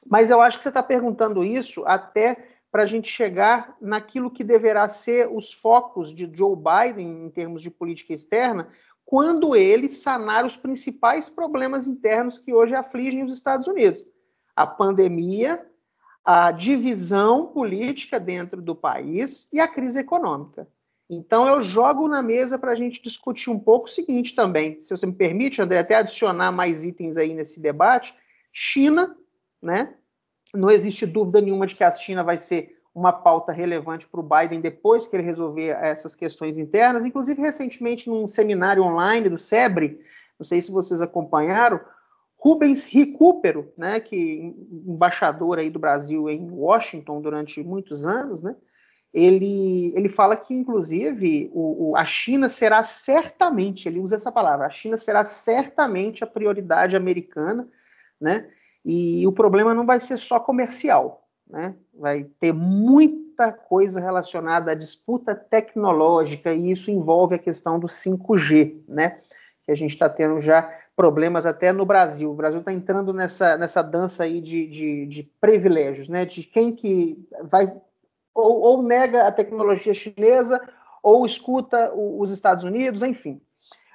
Mas 0.06 0.30
eu 0.30 0.42
acho 0.42 0.58
que 0.58 0.64
você 0.64 0.70
está 0.70 0.84
perguntando 0.84 1.44
isso 1.44 1.84
até 1.86 2.59
para 2.72 2.84
a 2.84 2.86
gente 2.86 3.10
chegar 3.10 3.76
naquilo 3.82 4.30
que 4.30 4.44
deverá 4.44 4.88
ser 4.88 5.28
os 5.32 5.52
focos 5.52 6.14
de 6.14 6.30
Joe 6.32 6.56
Biden 6.56 7.26
em 7.26 7.30
termos 7.30 7.62
de 7.62 7.72
política 7.72 8.14
externa, 8.14 8.70
quando 9.06 9.56
ele 9.56 9.90
sanar 9.90 10.46
os 10.46 10.56
principais 10.56 11.30
problemas 11.30 11.88
internos 11.88 12.38
que 12.38 12.54
hoje 12.54 12.76
afligem 12.76 13.24
os 13.24 13.34
Estados 13.34 13.66
Unidos: 13.66 14.06
a 14.56 14.68
pandemia, 14.68 15.66
a 16.24 16.52
divisão 16.52 17.48
política 17.48 18.20
dentro 18.20 18.62
do 18.62 18.76
país 18.76 19.50
e 19.52 19.60
a 19.60 19.68
crise 19.68 20.00
econômica. 20.00 20.68
Então, 21.10 21.48
eu 21.48 21.64
jogo 21.64 22.08
na 22.08 22.22
mesa 22.22 22.60
para 22.60 22.72
a 22.72 22.76
gente 22.76 23.02
discutir 23.02 23.50
um 23.50 23.60
pouco 23.60 23.88
o 23.88 23.92
seguinte 23.92 24.36
também, 24.36 24.80
se 24.80 24.96
você 24.96 25.08
me 25.08 25.14
permite, 25.14 25.60
André, 25.60 25.80
até 25.80 25.96
adicionar 25.96 26.52
mais 26.52 26.84
itens 26.84 27.18
aí 27.18 27.34
nesse 27.34 27.60
debate. 27.60 28.14
China, 28.54 29.18
né? 29.60 29.96
Não 30.54 30.70
existe 30.70 31.06
dúvida 31.06 31.42
nenhuma 31.42 31.66
de 31.66 31.76
que 31.76 31.84
a 31.84 31.92
China 31.92 32.24
vai 32.24 32.38
ser 32.38 32.80
uma 32.94 33.14
pauta 33.14 33.52
relevante 33.52 34.08
para 34.08 34.20
o 34.20 34.24
Biden 34.24 34.62
depois 34.62 35.06
que 35.06 35.16
ele 35.16 35.24
resolver 35.24 35.70
essas 35.82 36.16
questões 36.16 36.58
internas. 36.58 37.06
Inclusive, 37.06 37.42
recentemente, 37.42 38.10
num 38.10 38.28
seminário 38.28 38.84
online 38.84 39.30
do 39.30 39.38
SEBRE, 39.38 40.00
não 40.40 40.46
sei 40.46 40.62
se 40.62 40.72
vocês 40.72 41.02
acompanharam, 41.02 41.80
Rubens 42.38 42.86
Recupero, 42.86 43.72
né, 43.78 44.00
que 44.00 44.56
embaixador 44.88 45.60
aí 45.60 45.70
do 45.70 45.78
Brasil 45.78 46.30
em 46.30 46.50
Washington 46.50 47.22
durante 47.22 47.62
muitos 47.62 48.06
anos, 48.06 48.42
né, 48.42 48.56
ele, 49.14 49.92
ele 49.96 50.08
fala 50.08 50.38
que, 50.38 50.54
inclusive, 50.54 51.52
o, 51.54 51.90
o, 51.90 51.98
a 51.98 52.06
China 52.06 52.48
será 52.48 52.82
certamente, 52.82 53.90
ele 53.90 54.00
usa 54.00 54.16
essa 54.16 54.32
palavra, 54.32 54.68
a 54.68 54.70
China 54.70 54.96
será 54.98 55.24
certamente 55.26 56.24
a 56.24 56.28
prioridade 56.28 56.96
americana, 56.96 57.68
né, 58.22 58.50
e 58.84 59.26
o 59.28 59.32
problema 59.32 59.74
não 59.74 59.86
vai 59.86 60.00
ser 60.00 60.18
só 60.18 60.40
comercial, 60.40 61.28
né, 61.50 61.76
vai 61.94 62.26
ter 62.40 62.54
muita 62.54 63.52
coisa 63.52 64.00
relacionada 64.00 64.72
à 64.72 64.76
disputa 64.76 65.36
tecnológica, 65.36 66.54
e 66.54 66.72
isso 66.72 66.92
envolve 66.92 67.36
a 67.36 67.40
questão 67.40 67.80
do 67.80 67.88
5G, 67.88 68.82
né, 68.88 69.18
que 69.66 69.72
a 69.72 69.76
gente 69.76 69.92
está 69.92 70.10
tendo 70.10 70.40
já 70.42 70.70
problemas 71.00 71.46
até 71.46 71.72
no 71.72 71.86
Brasil. 71.86 72.30
O 72.30 72.36
Brasil 72.36 72.60
está 72.60 72.74
entrando 72.74 73.14
nessa, 73.14 73.58
nessa 73.58 73.82
dança 73.82 74.24
aí 74.24 74.42
de, 74.42 74.68
de, 74.68 75.06
de, 75.06 75.24
privilégios, 75.40 76.10
né? 76.10 76.26
De 76.26 76.44
quem 76.44 76.76
que 76.76 77.26
vai 77.44 77.74
ou, 78.36 78.60
ou, 78.60 78.84
nega 78.84 79.26
a 79.26 79.32
tecnologia 79.32 79.94
chinesa 79.94 80.62
ou 81.02 81.26
escuta 81.26 81.94
os 81.96 82.32
Estados 82.32 82.66
Unidos, 82.66 83.02
enfim. 83.02 83.40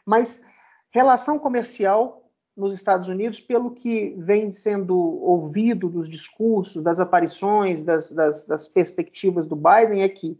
Mas 0.07 0.43
relação 0.91 1.39
comercial 1.39 2.24
nos 2.57 2.75
Estados 2.75 3.09
Unidos, 3.09 3.41
pelo 3.41 3.73
que 3.73 4.15
vem 4.19 4.53
sendo 4.53 4.97
ouvido 4.97 5.89
dos 5.89 6.09
discursos, 6.09 6.83
das 6.83 7.01
aparições, 7.01 7.83
das, 7.83 8.13
das, 8.13 8.47
das 8.47 8.69
perspectivas 8.69 9.47
do 9.47 9.57
Biden, 9.57 10.03
é 10.03 10.09
que 10.09 10.39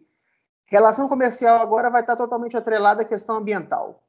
relação 0.67 1.09
comercial 1.09 1.61
agora 1.61 1.91
vai 1.91 2.03
estar 2.03 2.17
totalmente 2.17 2.57
atrelada 2.57 3.03
à 3.03 3.05
questão 3.05 3.37
ambiental. 3.37 4.05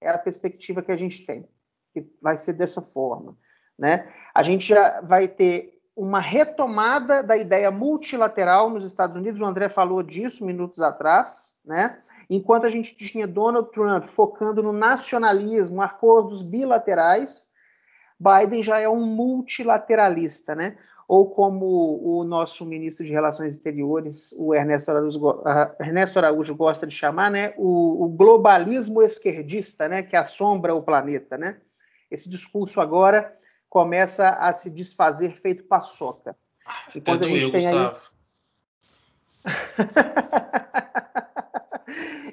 É 0.00 0.08
a 0.08 0.18
perspectiva 0.18 0.82
que 0.82 0.92
a 0.92 0.96
gente 0.96 1.24
tem 1.26 1.48
que 1.96 2.06
vai 2.20 2.36
ser 2.36 2.52
dessa 2.52 2.82
forma. 2.82 3.36
Né? 3.78 4.12
A 4.34 4.42
gente 4.42 4.66
já 4.66 5.00
vai 5.00 5.28
ter 5.28 5.80
uma 5.94 6.20
retomada 6.20 7.22
da 7.22 7.36
ideia 7.36 7.70
multilateral 7.70 8.68
nos 8.68 8.84
Estados 8.84 9.16
Unidos, 9.16 9.40
o 9.40 9.46
André 9.46 9.70
falou 9.70 10.02
disso 10.02 10.44
minutos 10.44 10.80
atrás, 10.80 11.56
né? 11.64 11.98
Enquanto 12.28 12.66
a 12.66 12.70
gente 12.70 12.94
tinha 12.96 13.26
Donald 13.26 13.70
Trump 13.70 14.08
focando 14.08 14.62
no 14.62 14.72
nacionalismo, 14.72 15.80
acordos 15.80 16.42
bilaterais, 16.42 17.50
Biden 18.18 18.62
já 18.62 18.78
é 18.80 18.88
um 18.88 19.04
multilateralista, 19.04 20.54
né? 20.54 20.76
ou 21.08 21.30
como 21.30 22.00
o 22.02 22.24
nosso 22.24 22.66
ministro 22.66 23.04
de 23.04 23.12
Relações 23.12 23.54
Exteriores, 23.54 24.32
o 24.36 24.52
Ernesto 24.52 24.90
Araújo, 24.90 25.42
Ernesto 25.78 26.18
Araújo 26.18 26.54
gosta 26.56 26.84
de 26.86 26.94
chamar, 26.94 27.30
né? 27.30 27.54
o, 27.56 28.04
o 28.04 28.08
globalismo 28.08 29.00
esquerdista, 29.02 29.88
né? 29.88 30.02
que 30.02 30.16
assombra 30.16 30.74
o 30.74 30.82
planeta, 30.82 31.38
né? 31.38 31.60
Esse 32.10 32.28
discurso 32.28 32.80
agora 32.80 33.32
começa 33.68 34.30
a 34.30 34.52
se 34.52 34.70
desfazer 34.70 35.40
feito 35.40 35.64
paçoca. 35.64 36.36
E 36.94 37.00
quando 37.00 37.24
a 37.24 37.28
gente 37.28 37.52
tem 37.52 37.62
Gustavo. 37.62 38.10
Aí... 39.44 39.56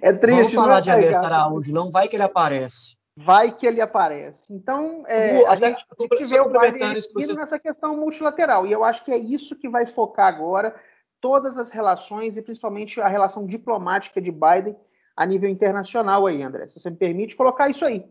é 0.02 0.14
triste. 0.14 0.56
Vamos 0.56 0.68
falar 0.68 0.80
de 0.80 0.90
Ernesto 0.90 1.26
Araújo, 1.26 1.74
não 1.74 1.92
vai 1.92 2.08
que 2.08 2.16
ele 2.16 2.24
aparece. 2.24 2.98
Vai 3.16 3.56
que 3.56 3.68
ele 3.68 3.80
aparece. 3.80 4.52
Então, 4.52 5.04
é, 5.08 5.46
até, 5.46 5.68
a 5.68 5.70
gente 5.70 5.86
tem 5.98 6.08
que 6.08 6.26
ver 6.26 6.42
o 6.42 6.50
Biden 6.50 6.94
você... 7.14 7.34
nessa 7.34 7.60
questão 7.60 7.96
multilateral. 7.96 8.66
E 8.66 8.72
eu 8.72 8.84
acho 8.84 9.06
que 9.06 9.12
é 9.12 9.18
isso 9.18 9.56
que 9.56 9.70
vai 9.70 9.86
focar 9.86 10.28
agora 10.28 10.76
todas 11.22 11.58
as 11.58 11.70
relações 11.70 12.36
e 12.36 12.42
principalmente 12.42 13.00
a 13.00 13.08
relação 13.08 13.46
diplomática 13.46 14.20
de 14.20 14.32
Biden 14.32 14.76
a 15.16 15.26
nível 15.26 15.50
internacional 15.50 16.26
aí, 16.26 16.42
André. 16.42 16.68
Se 16.68 16.80
você 16.80 16.90
me 16.90 16.98
permite 16.98 17.36
colocar 17.36 17.70
isso 17.70 17.86
aí. 17.86 18.06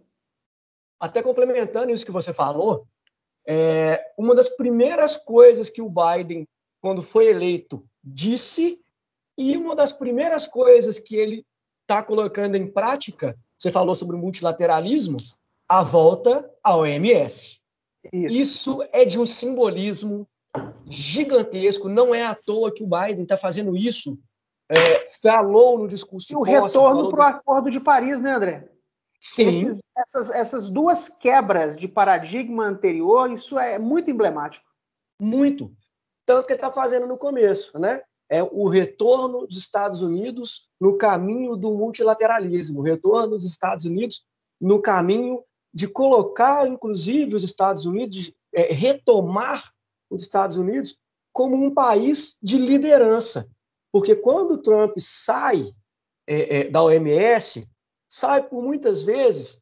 Até 1.01 1.21
complementando 1.21 1.91
isso 1.91 2.07
que 2.07 2.13
você 2.13 2.33
falou, 2.33 2.87
é, 3.47 4.01
uma 4.17 4.35
das 4.35 4.49
primeiras 4.49 5.17
coisas 5.17 5.69
que 5.69 5.83
o 5.83 5.91
Biden, 5.91 6.47
quando 6.81 7.03
foi 7.03 7.27
eleito, 7.27 7.85
disse, 8.03 8.82
e 9.51 9.57
uma 9.57 9.75
das 9.75 9.93
primeiras 9.93 10.47
coisas 10.47 10.99
que 10.99 11.17
ele 11.17 11.45
está 11.83 12.03
colocando 12.03 12.57
em 12.57 12.71
prática, 12.71 13.37
você 13.59 13.71
falou 13.71 13.95
sobre 13.95 14.17
o 14.17 14.19
multilateralismo, 14.19 15.17
a 15.69 15.83
volta 15.83 16.49
à 16.63 16.77
OMS. 16.77 17.61
Isso. 18.13 18.35
isso 18.35 18.89
é 18.93 19.05
de 19.05 19.19
um 19.19 19.27
simbolismo 19.27 20.27
gigantesco, 20.87 21.89
não 21.89 22.15
é 22.15 22.25
à 22.25 22.35
toa 22.35 22.75
que 22.75 22.83
o 22.83 22.87
Biden 22.87 23.23
está 23.23 23.37
fazendo 23.37 23.77
isso. 23.77 24.19
É, 24.69 25.05
falou 25.23 25.79
no 25.79 25.87
discurso. 25.87 26.33
E 26.33 26.37
o 26.37 26.43
retorno 26.43 27.11
para 27.11 27.21
o 27.21 27.29
Acordo 27.29 27.71
de 27.71 27.79
Paris, 27.79 28.21
né, 28.21 28.33
André? 28.33 28.69
Sim. 29.21 29.49
Esses, 29.49 29.81
essas, 29.97 30.31
essas 30.31 30.69
duas 30.69 31.09
quebras 31.09 31.77
de 31.77 31.87
paradigma 31.87 32.65
anterior, 32.65 33.31
isso 33.31 33.59
é 33.59 33.79
muito 33.79 34.11
emblemático. 34.11 34.67
Muito. 35.21 35.73
Tanto 36.27 36.47
que 36.47 36.53
ele 36.53 36.59
está 36.59 36.73
fazendo 36.73 37.07
no 37.07 37.19
começo, 37.19 37.79
né? 37.79 38.03
É 38.31 38.43
o 38.43 38.69
retorno 38.69 39.47
dos 39.47 39.59
Estados 39.59 40.03
Unidos 40.03 40.69
no 40.81 40.97
caminho 40.97 41.57
do 41.57 41.73
multilateralismo, 41.75 42.81
o 42.81 42.83
retorno 42.83 43.37
dos 43.37 43.45
Estados 43.45 43.85
Unidos 43.85 44.25
no 44.61 44.81
caminho 44.81 45.43
de 45.75 45.89
colocar, 45.89 46.69
inclusive, 46.69 47.35
os 47.35 47.43
Estados 47.43 47.87
Unidos, 47.87 48.33
é, 48.55 48.73
retomar 48.73 49.73
os 50.11 50.23
Estados 50.23 50.57
Unidos 50.57 50.99
como 51.33 51.57
um 51.57 51.73
país 51.73 52.37
de 52.43 52.59
liderança. 52.59 53.49
Porque 53.91 54.15
quando 54.15 54.59
Trump 54.59 54.95
sai 54.99 55.65
é, 56.27 56.59
é, 56.59 56.71
da 56.71 56.83
OMS, 56.83 57.67
sai 58.09 58.47
por 58.47 58.63
muitas 58.63 59.03
vezes, 59.03 59.61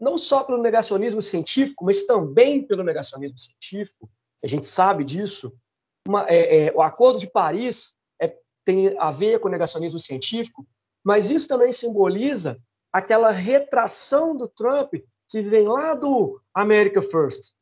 não 0.00 0.18
só 0.18 0.42
pelo 0.42 0.60
negacionismo 0.60 1.22
científico, 1.22 1.84
mas 1.84 2.04
também 2.04 2.66
pelo 2.66 2.82
negacionismo 2.82 3.38
científico, 3.38 4.10
a 4.42 4.46
gente 4.46 4.66
sabe 4.66 5.04
disso. 5.04 5.52
Uma, 6.08 6.24
é, 6.26 6.68
é, 6.68 6.72
o 6.74 6.80
Acordo 6.80 7.18
de 7.18 7.30
Paris 7.30 7.92
é, 8.20 8.34
tem 8.64 8.96
a 8.98 9.10
ver 9.10 9.38
com 9.38 9.48
o 9.48 9.50
negacionismo 9.50 10.00
científico, 10.00 10.66
mas 11.04 11.30
isso 11.30 11.46
também 11.46 11.70
simboliza 11.70 12.58
aquela 12.92 13.30
retração 13.30 14.34
do 14.34 14.48
Trump 14.48 14.94
que 15.28 15.42
vem 15.42 15.68
lá 15.68 15.94
do 15.94 16.40
America 16.54 17.02
First, 17.02 17.52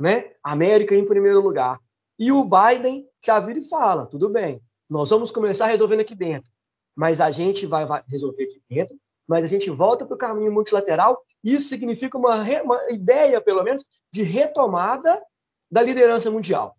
né? 0.00 0.32
América 0.42 0.96
em 0.96 1.06
primeiro 1.06 1.40
lugar. 1.40 1.78
E 2.18 2.32
o 2.32 2.44
Biden 2.44 3.06
já 3.24 3.38
vira 3.38 3.60
e 3.60 3.68
fala: 3.68 4.04
tudo 4.04 4.28
bem, 4.28 4.60
nós 4.90 5.10
vamos 5.10 5.30
começar 5.30 5.66
resolvendo 5.66 6.00
aqui 6.00 6.16
dentro, 6.16 6.52
mas 6.96 7.20
a 7.20 7.30
gente 7.30 7.66
vai, 7.66 7.86
vai 7.86 8.02
resolver 8.08 8.42
aqui 8.42 8.60
dentro 8.68 8.96
mas 9.32 9.44
a 9.44 9.46
gente 9.46 9.70
volta 9.70 10.04
para 10.04 10.14
o 10.14 10.18
caminho 10.18 10.52
multilateral. 10.52 11.22
Isso 11.42 11.68
significa 11.68 12.18
uma, 12.18 12.42
re, 12.42 12.60
uma 12.60 12.78
ideia, 12.90 13.40
pelo 13.40 13.62
menos, 13.62 13.84
de 14.12 14.22
retomada 14.22 15.22
da 15.70 15.82
liderança 15.82 16.30
mundial. 16.30 16.76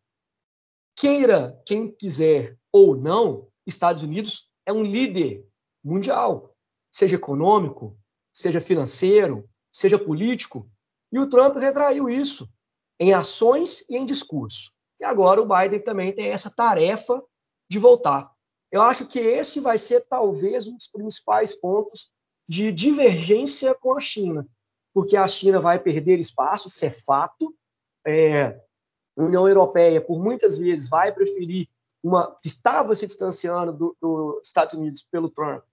Queira 0.95 1.61
quem 1.65 1.91
quiser 1.91 2.57
ou 2.71 2.95
não, 2.95 3.47
Estados 3.65 4.03
Unidos 4.03 4.49
é 4.65 4.73
um 4.73 4.83
líder 4.83 5.45
mundial, 5.83 6.55
seja 6.91 7.15
econômico, 7.15 7.97
seja 8.31 8.61
financeiro, 8.61 9.49
seja 9.71 9.99
político. 9.99 10.69
E 11.11 11.19
o 11.19 11.27
Trump 11.27 11.55
retraiu 11.55 12.09
isso 12.09 12.49
em 12.99 13.13
ações 13.13 13.83
e 13.89 13.97
em 13.97 14.05
discurso. 14.05 14.71
E 14.99 15.05
agora 15.05 15.41
o 15.41 15.47
Biden 15.47 15.81
também 15.81 16.13
tem 16.13 16.27
essa 16.27 16.49
tarefa 16.49 17.21
de 17.69 17.79
voltar. 17.79 18.31
Eu 18.71 18.81
acho 18.81 19.07
que 19.07 19.19
esse 19.19 19.59
vai 19.59 19.77
ser 19.77 20.01
talvez 20.07 20.67
um 20.67 20.75
dos 20.75 20.87
principais 20.87 21.53
pontos 21.53 22.11
de 22.47 22.71
divergência 22.71 23.75
com 23.75 23.95
a 23.95 23.99
China, 23.99 24.47
porque 24.93 25.15
a 25.15 25.27
China 25.27 25.59
vai 25.59 25.79
perder 25.79 26.19
espaço, 26.19 26.67
isso 26.67 26.85
é 26.85 26.91
fato. 26.91 27.55
É, 28.05 28.59
a 29.17 29.23
União 29.23 29.47
Europeia, 29.47 30.01
por 30.01 30.19
muitas 30.19 30.57
vezes, 30.57 30.89
vai 30.89 31.11
preferir 31.11 31.67
uma 32.03 32.35
que 32.41 32.47
estava 32.47 32.95
se 32.95 33.05
distanciando 33.05 33.71
dos 33.71 33.95
do 34.01 34.39
Estados 34.43 34.73
Unidos 34.73 35.05
pelo 35.09 35.29
Trump, 35.29 35.63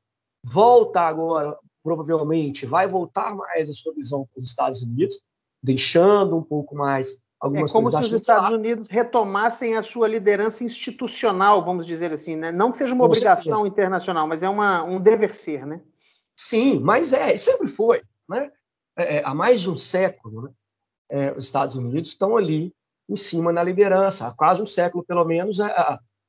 volta 0.44 1.00
agora, 1.00 1.56
provavelmente, 1.82 2.66
vai 2.66 2.86
voltar 2.86 3.34
mais 3.34 3.68
a 3.68 3.72
sua 3.72 3.92
visão 3.94 4.26
para 4.26 4.40
os 4.40 4.46
Estados 4.46 4.82
Unidos, 4.82 5.20
deixando 5.62 6.36
um 6.36 6.42
pouco 6.42 6.74
mais 6.74 7.20
algumas 7.40 7.70
é 7.70 7.72
como 7.72 7.90
se 7.90 7.98
os 7.98 8.12
Estados 8.12 8.52
Unidos 8.52 8.86
retomassem 8.88 9.76
a 9.76 9.82
sua 9.82 10.06
liderança 10.06 10.62
institucional, 10.62 11.64
vamos 11.64 11.86
dizer 11.86 12.12
assim, 12.12 12.36
né? 12.36 12.52
Não 12.52 12.70
que 12.70 12.78
seja 12.78 12.92
uma 12.92 13.00
com 13.00 13.06
obrigação 13.06 13.44
certeza. 13.44 13.68
internacional, 13.68 14.28
mas 14.28 14.42
é 14.42 14.48
uma, 14.48 14.84
um 14.84 15.00
dever 15.00 15.34
ser, 15.34 15.66
né? 15.66 15.80
Sim, 16.38 16.80
mas 16.80 17.12
é, 17.12 17.36
sempre 17.36 17.68
foi. 17.68 18.02
Né? 18.28 18.50
É, 18.96 19.16
é, 19.16 19.24
há 19.24 19.34
mais 19.34 19.62
de 19.62 19.70
um 19.70 19.76
século, 19.76 20.42
né? 20.42 20.50
é, 21.10 21.32
os 21.32 21.44
Estados 21.44 21.74
Unidos 21.74 22.10
estão 22.10 22.36
ali 22.36 22.72
em 23.10 23.16
cima 23.16 23.52
na 23.52 23.62
liderança. 23.62 24.28
Há 24.28 24.32
quase 24.32 24.62
um 24.62 24.66
século, 24.66 25.04
pelo 25.04 25.24
menos, 25.24 25.58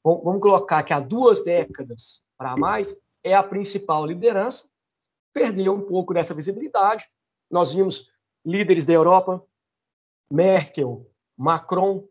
vamos 0.04 0.42
colocar 0.42 0.82
que 0.82 0.92
há 0.92 1.00
duas 1.00 1.44
décadas 1.44 2.24
para 2.36 2.58
mais, 2.58 3.00
é 3.24 3.36
a 3.36 3.44
principal 3.44 4.04
liderança, 4.06 4.68
perdeu 5.32 5.74
um 5.74 5.86
pouco 5.86 6.12
dessa 6.12 6.34
visibilidade. 6.34 7.08
Nós 7.50 7.76
vimos 7.76 8.10
líderes 8.44 8.84
da 8.84 8.94
Europa, 8.94 9.46
Merkel, 10.32 11.08
Macron, 11.38 12.08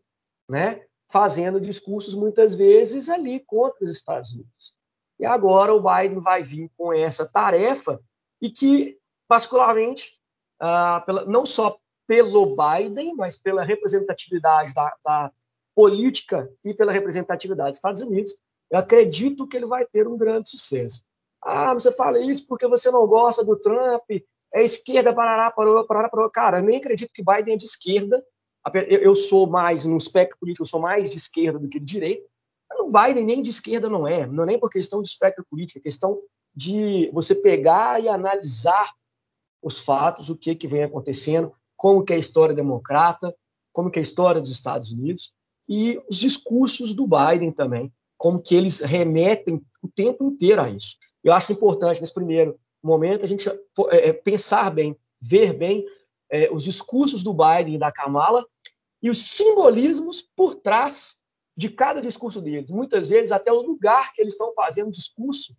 né, 0.49 0.85
fazendo 1.11 1.59
discursos 1.59 2.15
muitas 2.15 2.55
vezes 2.55 3.09
ali 3.09 3.41
contra 3.41 3.83
os 3.83 3.91
Estados 3.91 4.31
Unidos. 4.31 4.75
E 5.19 5.25
agora 5.25 5.73
o 5.73 5.83
Biden 5.83 6.21
vai 6.21 6.41
vir 6.41 6.71
com 6.77 6.93
essa 6.93 7.27
tarefa 7.27 8.01
e 8.41 8.49
que, 8.49 8.97
particularmente, 9.27 10.17
uh, 10.61 11.05
pela, 11.05 11.25
não 11.25 11.45
só 11.45 11.77
pelo 12.11 12.57
Biden, 12.57 13.15
mas 13.15 13.37
pela 13.37 13.63
representatividade 13.63 14.73
da, 14.73 14.93
da 15.01 15.31
política 15.73 16.51
e 16.61 16.73
pela 16.73 16.91
representatividade 16.91 17.69
dos 17.69 17.77
Estados 17.77 18.01
Unidos, 18.01 18.37
eu 18.69 18.79
acredito 18.79 19.47
que 19.47 19.55
ele 19.55 19.65
vai 19.65 19.85
ter 19.85 20.09
um 20.09 20.17
grande 20.17 20.49
sucesso. 20.49 21.01
Ah, 21.41 21.73
você 21.73 21.89
fala 21.89 22.19
isso 22.19 22.45
porque 22.49 22.67
você 22.67 22.91
não 22.91 23.07
gosta 23.07 23.45
do 23.45 23.55
Trump, 23.55 24.03
é 24.53 24.61
esquerda, 24.61 25.13
parará, 25.13 25.51
parou, 25.51 25.87
parará, 25.87 26.09
parou. 26.09 26.29
Cara, 26.29 26.57
eu 26.59 26.63
nem 26.63 26.79
acredito 26.79 27.13
que 27.13 27.23
Biden 27.23 27.53
é 27.53 27.57
de 27.57 27.63
esquerda. 27.63 28.21
Eu 28.89 29.15
sou 29.15 29.47
mais, 29.47 29.85
no 29.85 29.95
espectro 29.95 30.37
político, 30.37 30.63
eu 30.63 30.67
sou 30.67 30.81
mais 30.81 31.11
de 31.11 31.17
esquerda 31.17 31.59
do 31.59 31.69
que 31.69 31.79
de 31.79 31.85
direita. 31.85 32.27
O 32.81 32.91
Biden 32.91 33.23
nem 33.23 33.41
de 33.41 33.51
esquerda 33.51 33.87
não 33.87 34.05
é, 34.05 34.27
não 34.27 34.43
é 34.43 34.47
nem 34.47 34.59
por 34.59 34.69
questão 34.69 35.01
de 35.01 35.07
espectro 35.07 35.45
político, 35.49 35.79
é 35.79 35.81
questão 35.81 36.21
de 36.53 37.09
você 37.13 37.33
pegar 37.33 38.03
e 38.03 38.09
analisar 38.09 38.91
os 39.61 39.79
fatos, 39.79 40.29
o 40.29 40.37
que, 40.37 40.55
que 40.55 40.67
vem 40.67 40.83
acontecendo, 40.83 41.53
como 41.81 42.03
que 42.03 42.13
é 42.13 42.15
a 42.15 42.19
história 42.19 42.53
democrata, 42.53 43.35
como 43.73 43.89
que 43.89 43.97
é 43.97 44.01
a 44.01 44.03
história 44.03 44.39
dos 44.39 44.51
Estados 44.51 44.91
Unidos, 44.91 45.33
e 45.67 45.99
os 46.07 46.17
discursos 46.17 46.93
do 46.93 47.07
Biden 47.07 47.51
também, 47.51 47.91
como 48.19 48.39
que 48.39 48.53
eles 48.53 48.81
remetem 48.81 49.59
o 49.81 49.87
tempo 49.87 50.23
inteiro 50.25 50.61
a 50.61 50.69
isso. 50.69 50.95
Eu 51.23 51.33
acho 51.33 51.47
que 51.47 51.53
é 51.53 51.55
importante, 51.55 51.99
nesse 51.99 52.13
primeiro 52.13 52.55
momento, 52.83 53.25
a 53.25 53.27
gente 53.27 53.49
é, 53.49 53.55
é, 53.89 54.13
pensar 54.13 54.69
bem, 54.69 54.95
ver 55.19 55.53
bem 55.53 55.83
é, 56.29 56.51
os 56.51 56.63
discursos 56.63 57.23
do 57.23 57.33
Biden 57.33 57.73
e 57.73 57.79
da 57.79 57.91
Kamala 57.91 58.45
e 59.01 59.09
os 59.09 59.17
simbolismos 59.17 60.21
por 60.35 60.53
trás 60.53 61.17
de 61.57 61.67
cada 61.67 61.99
discurso 61.99 62.39
deles. 62.39 62.69
Muitas 62.69 63.07
vezes, 63.07 63.31
até 63.31 63.51
o 63.51 63.59
lugar 63.59 64.13
que 64.13 64.21
eles 64.21 64.33
estão 64.33 64.53
fazendo 64.53 64.91
discurso. 64.91 65.51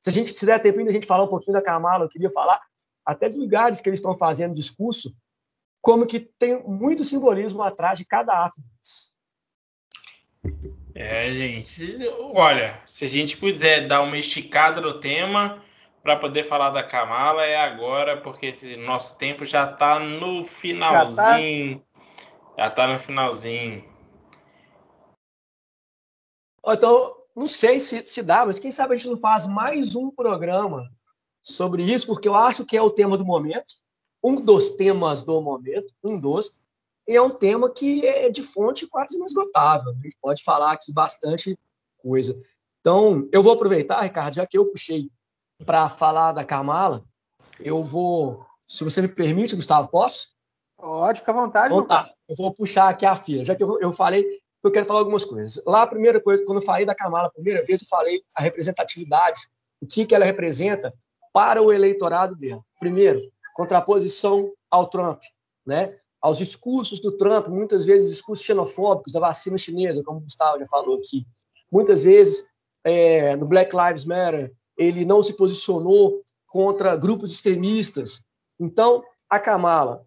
Se 0.00 0.08
a 0.08 0.12
gente 0.12 0.46
der 0.46 0.58
tempo 0.58 0.78
ainda 0.78 0.90
a 0.90 0.94
gente 0.94 1.06
falar 1.06 1.24
um 1.24 1.28
pouquinho 1.28 1.52
da 1.52 1.62
Kamala, 1.62 2.06
eu 2.06 2.08
queria 2.08 2.30
falar 2.30 2.58
até 3.04 3.28
dos 3.28 3.38
lugares 3.38 3.82
que 3.82 3.90
eles 3.90 3.98
estão 3.98 4.16
fazendo 4.16 4.54
discurso, 4.54 5.14
como 5.86 6.04
que 6.04 6.18
tem 6.18 6.60
muito 6.64 7.04
simbolismo 7.04 7.62
atrás 7.62 7.96
de 7.96 8.04
cada 8.04 8.44
ato 8.44 8.60
deles. 8.60 9.14
É, 10.92 11.32
gente. 11.32 12.08
Olha, 12.34 12.82
se 12.84 13.04
a 13.04 13.08
gente 13.08 13.36
puder 13.36 13.86
dar 13.86 14.00
uma 14.00 14.18
esticada 14.18 14.80
no 14.80 14.98
tema 14.98 15.62
para 16.02 16.16
poder 16.16 16.42
falar 16.42 16.70
da 16.70 16.82
Kamala, 16.82 17.46
é 17.46 17.56
agora, 17.56 18.20
porque 18.20 18.52
nosso 18.78 19.16
tempo 19.16 19.44
já 19.44 19.70
está 19.70 20.00
no 20.00 20.42
finalzinho. 20.42 21.80
Já 22.58 22.66
está 22.66 22.88
no 22.88 22.98
finalzinho. 22.98 23.84
Então, 26.66 27.14
não 27.36 27.46
sei 27.46 27.78
se, 27.78 28.04
se 28.04 28.24
dá, 28.24 28.44
mas 28.44 28.58
quem 28.58 28.72
sabe 28.72 28.94
a 28.94 28.96
gente 28.96 29.10
não 29.10 29.18
faz 29.18 29.46
mais 29.46 29.94
um 29.94 30.10
programa 30.10 30.90
sobre 31.44 31.84
isso, 31.84 32.08
porque 32.08 32.26
eu 32.26 32.34
acho 32.34 32.66
que 32.66 32.76
é 32.76 32.82
o 32.82 32.90
tema 32.90 33.16
do 33.16 33.24
momento, 33.24 33.85
um 34.26 34.34
dos 34.34 34.70
temas 34.70 35.22
do 35.22 35.40
momento, 35.40 35.94
um 36.02 36.18
dos, 36.18 36.60
é 37.08 37.20
um 37.22 37.30
tema 37.30 37.70
que 37.70 38.04
é 38.04 38.28
de 38.28 38.42
fonte 38.42 38.84
quase 38.88 39.16
inesgotável. 39.16 39.92
A 39.92 40.02
gente 40.02 40.16
pode 40.20 40.42
falar 40.42 40.72
aqui 40.72 40.92
bastante 40.92 41.56
coisa. 41.98 42.36
Então, 42.80 43.28
eu 43.30 43.40
vou 43.40 43.52
aproveitar, 43.52 44.00
Ricardo, 44.00 44.34
já 44.34 44.44
que 44.44 44.58
eu 44.58 44.66
puxei 44.66 45.08
para 45.64 45.88
falar 45.88 46.32
da 46.32 46.44
Kamala, 46.44 47.04
eu 47.60 47.84
vou, 47.84 48.44
se 48.66 48.82
você 48.82 49.00
me 49.00 49.08
permite, 49.08 49.54
Gustavo, 49.54 49.88
posso? 49.88 50.28
Pode, 50.76 51.20
fica 51.20 51.30
à 51.30 51.34
vontade. 51.34 51.72
Então 51.72 51.86
tá, 51.86 52.12
eu 52.28 52.34
vou 52.34 52.52
puxar 52.52 52.88
aqui 52.88 53.06
a 53.06 53.14
fila, 53.14 53.44
já 53.44 53.54
que 53.54 53.62
eu, 53.62 53.80
eu 53.80 53.92
falei, 53.92 54.26
eu 54.62 54.72
quero 54.72 54.84
falar 54.84 54.98
algumas 54.98 55.24
coisas. 55.24 55.62
Lá, 55.64 55.82
a 55.82 55.86
primeira 55.86 56.20
coisa, 56.20 56.44
quando 56.44 56.60
eu 56.60 56.66
falei 56.66 56.84
da 56.84 56.96
Kamala 56.96 57.28
a 57.28 57.32
primeira 57.32 57.64
vez, 57.64 57.80
eu 57.80 57.88
falei 57.88 58.20
a 58.34 58.42
representatividade, 58.42 59.40
o 59.80 59.86
que, 59.86 60.04
que 60.04 60.14
ela 60.14 60.24
representa 60.24 60.92
para 61.32 61.62
o 61.62 61.72
eleitorado 61.72 62.34
dela. 62.34 62.62
Primeiro, 62.80 63.20
contraposição 63.56 64.52
ao 64.70 64.86
Trump, 64.86 65.20
né? 65.66 65.98
aos 66.20 66.38
discursos 66.38 67.00
do 67.00 67.16
Trump, 67.16 67.46
muitas 67.48 67.86
vezes 67.86 68.10
discursos 68.10 68.44
xenofóbicos 68.44 69.12
da 69.12 69.20
vacina 69.20 69.56
chinesa, 69.56 70.02
como 70.02 70.18
o 70.18 70.22
Gustavo 70.22 70.58
já 70.58 70.66
falou 70.66 70.96
aqui. 70.96 71.26
Muitas 71.72 72.02
vezes, 72.04 72.46
é, 72.84 73.34
no 73.36 73.46
Black 73.46 73.74
Lives 73.74 74.04
Matter, 74.04 74.52
ele 74.76 75.04
não 75.04 75.22
se 75.22 75.32
posicionou 75.34 76.22
contra 76.46 76.96
grupos 76.96 77.32
extremistas. 77.32 78.22
Então, 78.60 79.02
a 79.30 79.40
Kamala 79.40 80.06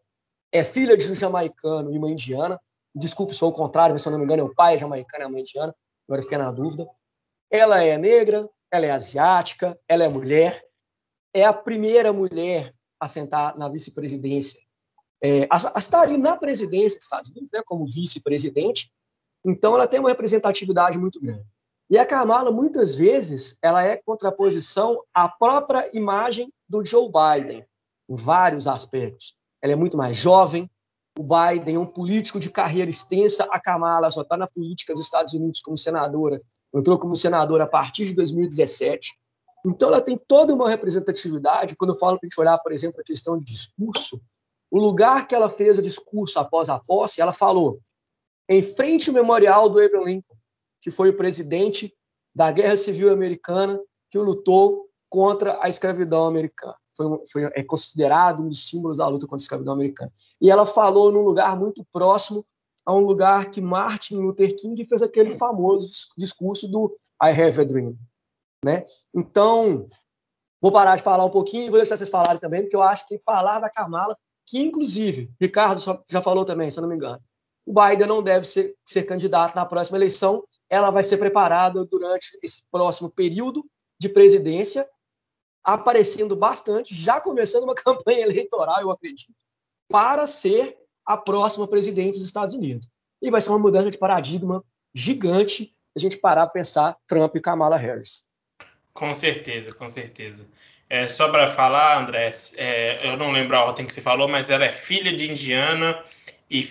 é 0.51 0.63
filha 0.63 0.95
de 0.95 1.12
um 1.12 1.15
jamaicano 1.15 1.91
e 1.91 1.97
uma 1.97 2.12
indiana. 2.12 2.59
Desculpe 2.93 3.33
se 3.33 3.39
for 3.39 3.47
o 3.47 3.53
contrário, 3.53 3.93
mas 3.93 4.01
se 4.01 4.07
eu 4.07 4.12
não 4.12 4.19
me 4.19 4.25
engano, 4.25 4.41
é 4.43 4.45
o 4.45 4.53
pai 4.53 4.77
jamaicano 4.77 5.23
e 5.23 5.25
a 5.25 5.29
mãe 5.29 5.41
indiana. 5.41 5.75
Agora 6.07 6.21
fiquei 6.21 6.38
na 6.38 6.51
dúvida. 6.51 6.88
Ela 7.49 7.83
é 7.83 7.97
negra, 7.97 8.47
ela 8.71 8.85
é 8.85 8.91
asiática, 8.91 9.79
ela 9.88 10.03
é 10.03 10.09
mulher. 10.09 10.63
É 11.33 11.45
a 11.45 11.53
primeira 11.53 12.12
mulher 12.12 12.73
a 12.99 13.07
sentar 13.07 13.57
na 13.57 13.69
vice-presidência 13.69 14.59
é, 15.21 15.47
a, 15.49 15.79
estar 15.79 16.01
ali 16.01 16.17
na 16.17 16.35
presidência 16.35 16.97
dos 16.97 17.05
Estados 17.05 17.29
Unidos, 17.29 17.51
né, 17.53 17.62
como 17.65 17.85
vice-presidente, 17.85 18.91
então 19.45 19.75
ela 19.75 19.88
tem 19.88 19.99
uma 19.99 20.09
representatividade 20.09 20.97
muito 20.97 21.19
grande. 21.19 21.45
E 21.89 21.97
a 21.97 22.05
Kamala, 22.05 22.51
muitas 22.51 22.95
vezes, 22.95 23.57
ela 23.62 23.83
é 23.83 23.97
contraposição 23.97 25.01
à 25.13 25.27
própria 25.27 25.89
imagem 25.93 26.53
do 26.67 26.85
Joe 26.85 27.09
Biden, 27.09 27.65
em 28.07 28.15
vários 28.15 28.67
aspectos. 28.67 29.35
Ela 29.62 29.73
é 29.73 29.75
muito 29.75 29.97
mais 29.97 30.15
jovem, 30.15 30.69
o 31.17 31.23
Biden 31.23 31.75
é 31.75 31.79
um 31.79 31.85
político 31.85 32.39
de 32.39 32.49
carreira 32.49 32.89
extensa, 32.89 33.47
a 33.51 33.59
Kamala 33.59 34.12
só 34.12 34.21
está 34.21 34.38
na 34.38 34.47
política 34.47 34.93
dos 34.93 35.03
Estados 35.03 35.33
Unidos 35.33 35.62
como 35.62 35.77
senadora, 35.77 36.41
entrou 36.73 36.97
como 36.99 37.15
senadora 37.15 37.63
a 37.63 37.67
partir 37.67 38.05
de 38.05 38.13
2017. 38.13 39.17
Então, 39.65 39.89
ela 39.89 40.01
tem 40.01 40.17
toda 40.17 40.53
uma 40.53 40.69
representatividade. 40.69 41.75
Quando 41.75 41.93
eu 41.93 41.99
falo 41.99 42.17
para 42.17 42.25
a 42.25 42.29
gente 42.29 42.39
olhar, 42.39 42.57
por 42.59 42.71
exemplo, 42.71 43.01
a 43.01 43.03
questão 43.03 43.37
de 43.37 43.45
discurso, 43.45 44.21
o 44.71 44.79
lugar 44.79 45.27
que 45.27 45.35
ela 45.35 45.49
fez 45.49 45.77
o 45.77 45.81
discurso 45.81 46.39
após 46.39 46.69
a 46.69 46.79
posse, 46.79 47.21
ela 47.21 47.33
falou 47.33 47.79
em 48.47 48.63
frente 48.63 49.09
ao 49.09 49.13
memorial 49.13 49.69
do 49.69 49.79
Abraham 49.79 50.05
Lincoln, 50.05 50.35
que 50.81 50.89
foi 50.89 51.09
o 51.09 51.15
presidente 51.15 51.93
da 52.33 52.51
Guerra 52.51 52.77
Civil 52.77 53.11
Americana 53.11 53.79
que 54.09 54.17
lutou 54.17 54.87
contra 55.09 55.63
a 55.63 55.69
escravidão 55.69 56.25
americana. 56.25 56.75
Foi, 56.95 57.05
foi, 57.31 57.43
é 57.55 57.63
considerado 57.63 58.43
um 58.43 58.49
dos 58.49 58.67
símbolos 58.69 58.97
da 58.97 59.07
luta 59.07 59.25
contra 59.25 59.37
a 59.37 59.45
escravidão 59.45 59.73
americana. 59.73 60.11
E 60.41 60.49
ela 60.49 60.65
falou 60.65 61.11
num 61.11 61.21
lugar 61.21 61.57
muito 61.57 61.85
próximo 61.91 62.45
a 62.85 62.93
um 62.93 62.99
lugar 62.99 63.51
que 63.51 63.61
Martin 63.61 64.15
Luther 64.15 64.55
King 64.55 64.83
fez 64.83 65.01
aquele 65.01 65.31
famoso 65.31 65.87
discurso 66.17 66.67
do 66.67 66.97
I 67.21 67.29
Have 67.29 67.61
a 67.61 67.63
Dream. 67.63 67.95
Né? 68.63 68.85
Então, 69.13 69.87
vou 70.61 70.71
parar 70.71 70.95
de 70.95 71.03
falar 71.03 71.25
um 71.25 71.29
pouquinho 71.29 71.67
e 71.67 71.69
vou 71.69 71.79
deixar 71.79 71.97
vocês 71.97 72.09
falarem 72.09 72.39
também, 72.39 72.61
porque 72.61 72.75
eu 72.75 72.81
acho 72.81 73.07
que 73.07 73.19
falar 73.19 73.59
da 73.59 73.69
Kamala 73.69 74.17
que, 74.45 74.59
inclusive, 74.59 75.31
Ricardo 75.39 75.79
já 76.09 76.21
falou 76.21 76.43
também, 76.43 76.71
se 76.71 76.79
eu 76.79 76.81
não 76.81 76.89
me 76.89 76.95
engano, 76.95 77.21
o 77.65 77.71
Biden 77.71 78.07
não 78.07 78.23
deve 78.23 78.47
ser, 78.47 78.75
ser 78.83 79.03
candidato 79.03 79.55
na 79.55 79.63
próxima 79.63 79.97
eleição, 79.97 80.43
ela 80.67 80.89
vai 80.89 81.03
ser 81.03 81.17
preparada 81.17 81.85
durante 81.85 82.37
esse 82.41 82.63
próximo 82.71 83.11
período 83.11 83.63
de 83.99 84.09
presidência, 84.09 84.89
aparecendo 85.63 86.35
bastante, 86.35 86.95
já 86.95 87.21
começando 87.21 87.63
uma 87.63 87.75
campanha 87.75 88.21
eleitoral, 88.21 88.81
eu 88.81 88.89
acredito, 88.89 89.35
para 89.87 90.25
ser 90.25 90.77
a 91.05 91.15
próxima 91.15 91.67
presidente 91.67 92.17
dos 92.17 92.25
Estados 92.25 92.55
Unidos. 92.55 92.89
E 93.21 93.29
vai 93.29 93.41
ser 93.41 93.49
uma 93.49 93.59
mudança 93.59 93.91
de 93.91 93.97
paradigma 93.97 94.63
gigante 94.93 95.75
a 95.95 95.99
gente 95.99 96.17
parar 96.17 96.47
para 96.47 96.53
pensar 96.53 96.97
Trump 97.05 97.35
e 97.35 97.41
Kamala 97.41 97.75
Harris. 97.77 98.28
Com 98.93 99.13
certeza, 99.13 99.73
com 99.73 99.89
certeza. 99.89 100.47
É, 100.89 101.08
só 101.08 101.30
para 101.30 101.47
falar, 101.47 102.02
André, 102.02 102.32
é, 102.58 103.08
eu 103.08 103.15
não 103.15 103.32
lembro 103.32 103.56
a 103.56 103.63
ordem 103.63 103.86
que 103.86 103.93
você 103.93 104.02
falou, 104.02 104.28
mas 104.28 104.49
ela 104.49 104.65
é 104.65 104.71
filha 104.71 105.15
de 105.15 105.30
indiana 105.30 106.04
e 106.49 106.67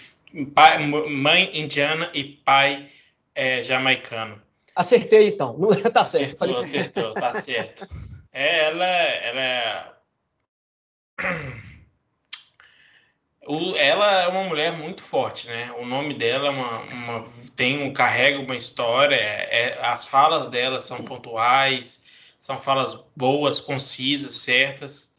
pai, 0.55 0.79
mãe 0.79 1.51
indiana 1.57 2.11
e 2.13 2.25
pai 2.25 2.89
é, 3.35 3.63
jamaicano. 3.63 4.43
Acertei 4.75 5.29
então, 5.29 5.57
não 5.57 5.69
tá 5.91 6.03
certo. 6.03 6.43
Acertou, 6.43 6.61
acertou, 6.61 7.15
tá 7.15 7.35
certo. 7.35 7.89
É, 8.33 8.67
ela, 8.67 8.87
ela 8.87 9.41
é... 9.41 9.85
O, 13.51 13.75
ela 13.77 14.25
é 14.25 14.29
uma 14.29 14.45
mulher 14.45 14.73
muito 14.73 15.03
forte, 15.03 15.47
né? 15.47 15.73
O 15.79 15.87
nome 15.87 16.13
dela 16.13 16.49
é 16.49 16.51
uma, 16.51 16.81
uma, 16.81 17.25
tem 17.57 17.83
um 17.83 17.95
carrega 17.95 18.39
uma 18.41 18.55
história. 18.55 19.15
É, 19.15 19.71
é 19.71 19.87
as 19.87 20.05
falas 20.05 20.51
dela 20.51 20.83
são 20.83 21.03
pontuais, 21.03 22.03
são 22.49 22.59
falas 22.59 22.99
boas, 23.15 23.61
concisas, 23.61 24.33
certas. 24.37 25.15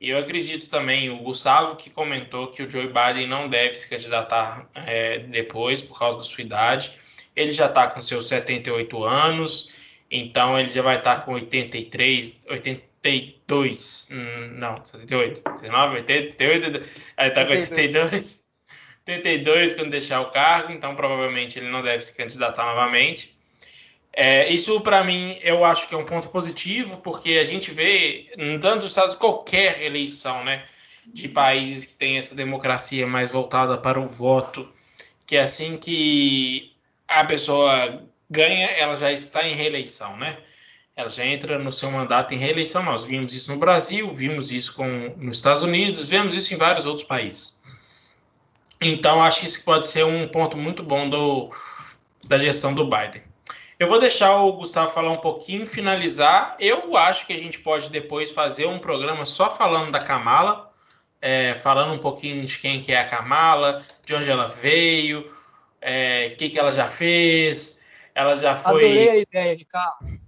E 0.00 0.10
eu 0.10 0.18
acredito 0.18 0.68
também, 0.68 1.10
o 1.10 1.18
Gustavo 1.18 1.74
que 1.74 1.90
comentou 1.90 2.52
que 2.52 2.62
o 2.62 2.70
Joe 2.70 2.86
Biden 2.86 3.26
não 3.26 3.48
deve 3.48 3.74
se 3.74 3.90
candidatar 3.90 4.70
é, 4.86 5.18
depois 5.18 5.82
por 5.82 5.98
causa 5.98 6.20
da 6.20 6.24
sua 6.24 6.40
idade. 6.40 6.92
Ele 7.34 7.50
já 7.50 7.66
está 7.66 7.88
com 7.88 8.00
seus 8.00 8.28
78 8.28 9.02
anos, 9.02 9.72
então 10.08 10.56
ele 10.56 10.70
já 10.70 10.80
vai 10.80 10.98
estar 10.98 11.16
tá 11.16 11.22
com 11.22 11.32
83, 11.32 12.38
82, 12.48 14.08
hum, 14.12 14.56
não, 14.60 14.84
78, 14.84 15.42
19, 15.54 15.96
88, 15.96 16.88
aí 17.16 17.28
está 17.28 17.44
com 17.44 17.52
82, 17.54 18.44
82 19.04 19.74
quando 19.74 19.90
deixar 19.90 20.20
o 20.20 20.30
cargo, 20.30 20.70
então 20.70 20.94
provavelmente 20.94 21.58
ele 21.58 21.70
não 21.70 21.82
deve 21.82 22.02
se 22.02 22.14
candidatar 22.14 22.64
novamente. 22.64 23.36
É, 24.12 24.48
isso, 24.52 24.80
para 24.80 25.04
mim, 25.04 25.38
eu 25.42 25.64
acho 25.64 25.88
que 25.88 25.94
é 25.94 25.98
um 25.98 26.04
ponto 26.04 26.28
positivo, 26.28 26.96
porque 26.98 27.38
a 27.38 27.44
gente 27.44 27.70
vê, 27.70 28.30
tanto 28.60 28.82
nos 28.82 28.86
Estados 28.86 29.14
qualquer 29.14 29.80
eleição, 29.82 30.42
né, 30.44 30.64
de 31.06 31.28
países 31.28 31.84
que 31.84 31.94
têm 31.94 32.18
essa 32.18 32.34
democracia 32.34 33.06
mais 33.06 33.30
voltada 33.30 33.78
para 33.78 34.00
o 34.00 34.06
voto, 34.06 34.68
que 35.26 35.36
é 35.36 35.42
assim 35.42 35.76
que 35.76 36.72
a 37.06 37.24
pessoa 37.24 38.02
ganha, 38.30 38.66
ela 38.68 38.94
já 38.94 39.12
está 39.12 39.46
em 39.46 39.54
reeleição, 39.54 40.16
né? 40.16 40.38
Ela 40.96 41.08
já 41.08 41.24
entra 41.24 41.58
no 41.58 41.72
seu 41.72 41.90
mandato 41.90 42.34
em 42.34 42.38
reeleição. 42.38 42.82
Nós 42.82 43.04
vimos 43.04 43.32
isso 43.32 43.52
no 43.52 43.58
Brasil, 43.58 44.12
vimos 44.14 44.50
isso 44.50 44.74
com, 44.74 45.14
nos 45.16 45.38
Estados 45.38 45.62
Unidos, 45.62 46.08
vemos 46.08 46.34
isso 46.34 46.52
em 46.52 46.56
vários 46.56 46.86
outros 46.86 47.06
países. 47.06 47.62
Então, 48.80 49.22
acho 49.22 49.40
que 49.40 49.46
isso 49.46 49.64
pode 49.64 49.86
ser 49.86 50.04
um 50.04 50.26
ponto 50.28 50.56
muito 50.56 50.82
bom 50.82 51.08
do, 51.08 51.50
da 52.26 52.38
gestão 52.38 52.74
do 52.74 52.84
Biden. 52.84 53.22
Eu 53.78 53.86
vou 53.86 54.00
deixar 54.00 54.34
o 54.42 54.52
Gustavo 54.54 54.90
falar 54.90 55.12
um 55.12 55.18
pouquinho, 55.18 55.64
finalizar. 55.64 56.56
Eu 56.58 56.96
acho 56.96 57.24
que 57.24 57.32
a 57.32 57.38
gente 57.38 57.60
pode 57.60 57.88
depois 57.90 58.32
fazer 58.32 58.66
um 58.66 58.80
programa 58.80 59.24
só 59.24 59.54
falando 59.54 59.92
da 59.92 60.00
Kamala, 60.00 60.72
é, 61.22 61.54
falando 61.54 61.92
um 61.92 61.98
pouquinho 61.98 62.44
de 62.44 62.58
quem 62.58 62.82
que 62.82 62.90
é 62.90 62.98
a 62.98 63.04
Kamala, 63.04 63.80
de 64.04 64.14
onde 64.16 64.28
ela 64.28 64.48
veio, 64.48 65.20
o 65.20 65.30
é, 65.80 66.30
que, 66.30 66.48
que 66.48 66.58
ela 66.58 66.72
já 66.72 66.88
fez. 66.88 67.80
Ela 68.16 68.34
já 68.34 68.56
foi. 68.56 68.84
Adorei 68.84 69.10
a 69.10 69.16
ideia, 69.16 69.54
Ricardo. 69.54 70.18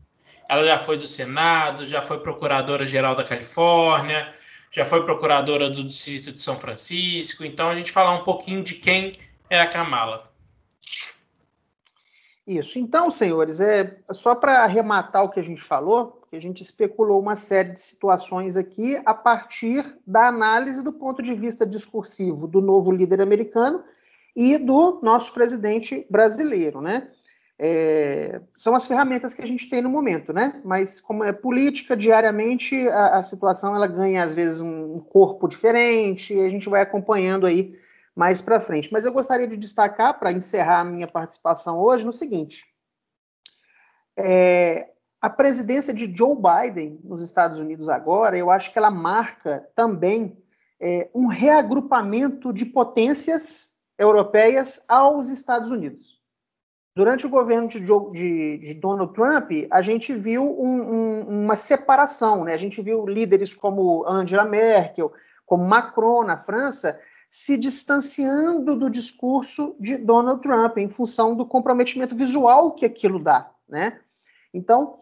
Ela 0.49 0.65
já 0.65 0.79
foi 0.79 0.97
do 0.97 1.09
Senado, 1.09 1.85
já 1.85 2.03
foi 2.03 2.21
procuradora-geral 2.21 3.17
da 3.17 3.25
Califórnia, 3.25 4.33
já 4.71 4.87
foi 4.87 5.05
procuradora 5.05 5.69
do 5.69 5.83
Distrito 5.83 6.31
de 6.31 6.41
São 6.41 6.57
Francisco. 6.57 7.45
Então, 7.45 7.69
a 7.69 7.75
gente 7.75 7.91
falar 7.91 8.13
um 8.13 8.23
pouquinho 8.23 8.63
de 8.63 8.75
quem 8.75 9.11
é 9.49 9.61
a 9.61 9.67
Kamala. 9.67 10.31
Isso. 12.51 12.81
Então, 12.81 13.13
senhores, 13.13 13.61
é 13.61 13.97
só 14.11 14.35
para 14.35 14.65
arrematar 14.65 15.23
o 15.23 15.29
que 15.29 15.39
a 15.39 15.43
gente 15.43 15.63
falou, 15.63 16.21
que 16.29 16.35
a 16.35 16.41
gente 16.41 16.65
especulou 16.65 17.21
uma 17.21 17.37
série 17.37 17.75
de 17.75 17.81
situações 17.81 18.57
aqui 18.57 19.01
a 19.07 19.15
partir 19.15 19.85
da 20.05 20.27
análise 20.27 20.83
do 20.83 20.93
ponto 20.93 21.23
de 21.23 21.33
vista 21.33 21.65
discursivo 21.65 22.49
do 22.49 22.61
novo 22.61 22.91
líder 22.91 23.21
americano 23.21 23.85
e 24.35 24.59
do 24.59 24.99
nosso 25.01 25.33
presidente 25.33 26.05
brasileiro, 26.11 26.81
né? 26.81 27.13
É, 27.57 28.41
são 28.57 28.75
as 28.75 28.85
ferramentas 28.85 29.33
que 29.33 29.43
a 29.43 29.47
gente 29.47 29.71
tem 29.71 29.81
no 29.81 29.89
momento, 29.89 30.33
né? 30.33 30.61
Mas 30.65 31.01
como 31.01 31.23
é 31.23 31.33
política, 31.33 31.97
diariamente 31.97 32.75
a, 32.89 33.19
a 33.19 33.23
situação 33.23 33.77
ela 33.77 33.87
ganha 33.87 34.25
às 34.25 34.35
vezes 34.35 34.61
um 34.61 34.99
corpo 34.99 35.47
diferente 35.47 36.35
e 36.35 36.41
a 36.41 36.49
gente 36.49 36.69
vai 36.69 36.83
acompanhando 36.83 37.47
aí 37.47 37.79
mais 38.21 38.43
para 38.43 38.61
frente. 38.61 38.93
Mas 38.93 39.07
eu 39.07 39.13
gostaria 39.15 39.49
de 39.49 39.57
destacar, 39.57 40.19
para 40.19 40.31
encerrar 40.31 40.81
a 40.81 40.85
minha 40.85 41.07
participação 41.07 41.79
hoje, 41.79 42.05
no 42.05 42.13
seguinte: 42.13 42.67
é, 44.15 44.91
a 45.23 45.31
presidência 45.31 45.95
de 45.95 46.15
Joe 46.15 46.37
Biden 46.37 47.01
nos 47.03 47.23
Estados 47.23 47.59
Unidos 47.59 47.89
agora, 47.89 48.37
eu 48.37 48.51
acho 48.51 48.71
que 48.71 48.79
ela 48.79 48.91
marca 48.91 49.67
também 49.75 50.37
é, 50.79 51.09
um 51.15 51.29
reagrupamento 51.29 52.53
de 52.53 52.67
potências 52.67 53.75
europeias 53.99 54.85
aos 54.87 55.31
Estados 55.31 55.71
Unidos. 55.71 56.21
Durante 56.95 57.25
o 57.25 57.31
governo 57.31 57.69
de, 57.69 57.81
de, 57.81 58.59
de 58.59 58.75
Donald 58.75 59.15
Trump, 59.15 59.51
a 59.71 59.81
gente 59.81 60.13
viu 60.13 60.45
um, 60.61 60.93
um, 60.93 61.45
uma 61.45 61.57
separação, 61.57 62.45
né? 62.45 62.53
A 62.53 62.59
gente 62.59 62.83
viu 62.83 63.07
líderes 63.07 63.55
como 63.55 64.07
Angela 64.07 64.45
Merkel, 64.45 65.11
como 65.47 65.65
Macron 65.65 66.23
na 66.25 66.37
França, 66.37 67.01
se 67.31 67.57
distanciando 67.57 68.75
do 68.75 68.91
discurso 68.91 69.77
de 69.79 69.97
Donald 69.97 70.43
Trump 70.43 70.79
em 70.79 70.89
função 70.89 71.37
do 71.37 71.47
comprometimento 71.47 72.17
visual 72.17 72.73
que 72.73 72.85
aquilo 72.85 73.21
dá, 73.21 73.51
né? 73.69 74.01
Então, 74.53 75.01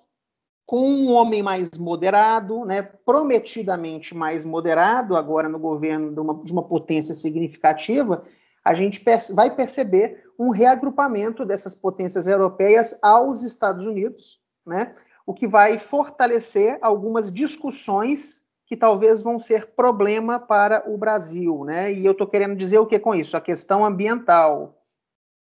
com 0.66 0.86
um 0.86 1.12
homem 1.12 1.42
mais 1.42 1.70
moderado, 1.78 2.66
né, 2.66 2.82
prometidamente 2.82 4.14
mais 4.14 4.44
moderado 4.44 5.16
agora 5.16 5.48
no 5.48 5.58
governo 5.58 6.12
de 6.12 6.20
uma, 6.20 6.44
de 6.44 6.52
uma 6.52 6.62
potência 6.62 7.14
significativa, 7.14 8.22
a 8.62 8.74
gente 8.74 9.00
perce 9.00 9.32
vai 9.32 9.56
perceber 9.56 10.22
um 10.38 10.50
reagrupamento 10.50 11.46
dessas 11.46 11.74
potências 11.74 12.26
europeias 12.26 12.98
aos 13.00 13.42
Estados 13.42 13.86
Unidos, 13.86 14.38
né, 14.66 14.94
o 15.24 15.32
que 15.32 15.48
vai 15.48 15.78
fortalecer 15.78 16.78
algumas 16.82 17.32
discussões 17.32 18.44
que 18.68 18.76
talvez 18.76 19.22
vão 19.22 19.40
ser 19.40 19.68
problema 19.68 20.38
para 20.38 20.84
o 20.86 20.98
Brasil, 20.98 21.64
né? 21.64 21.90
E 21.90 22.04
eu 22.04 22.12
estou 22.12 22.26
querendo 22.26 22.54
dizer 22.54 22.78
o 22.78 22.86
que 22.86 22.98
com 22.98 23.14
isso? 23.14 23.34
A 23.34 23.40
questão 23.40 23.82
ambiental, 23.82 24.78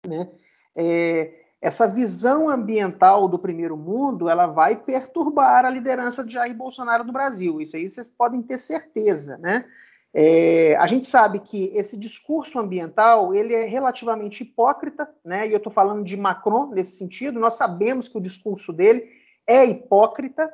né? 0.06 0.26
É, 0.74 1.34
essa 1.60 1.86
visão 1.86 2.48
ambiental 2.48 3.28
do 3.28 3.38
primeiro 3.38 3.76
mundo, 3.76 4.30
ela 4.30 4.46
vai 4.46 4.74
perturbar 4.74 5.66
a 5.66 5.70
liderança 5.70 6.24
de 6.24 6.32
Jair 6.32 6.56
Bolsonaro 6.56 7.04
no 7.04 7.12
Brasil. 7.12 7.60
Isso 7.60 7.76
aí 7.76 7.86
vocês 7.86 8.08
podem 8.08 8.42
ter 8.42 8.56
certeza, 8.56 9.36
né? 9.36 9.66
É, 10.14 10.74
a 10.76 10.86
gente 10.86 11.06
sabe 11.06 11.40
que 11.40 11.66
esse 11.74 11.98
discurso 11.98 12.58
ambiental 12.58 13.34
ele 13.34 13.52
é 13.52 13.66
relativamente 13.66 14.42
hipócrita, 14.42 15.06
né? 15.22 15.46
E 15.46 15.52
eu 15.52 15.58
estou 15.58 15.70
falando 15.70 16.02
de 16.02 16.16
Macron 16.16 16.70
nesse 16.70 16.96
sentido. 16.96 17.38
Nós 17.38 17.56
sabemos 17.56 18.08
que 18.08 18.16
o 18.16 18.22
discurso 18.22 18.72
dele 18.72 19.06
é 19.46 19.66
hipócrita, 19.66 20.50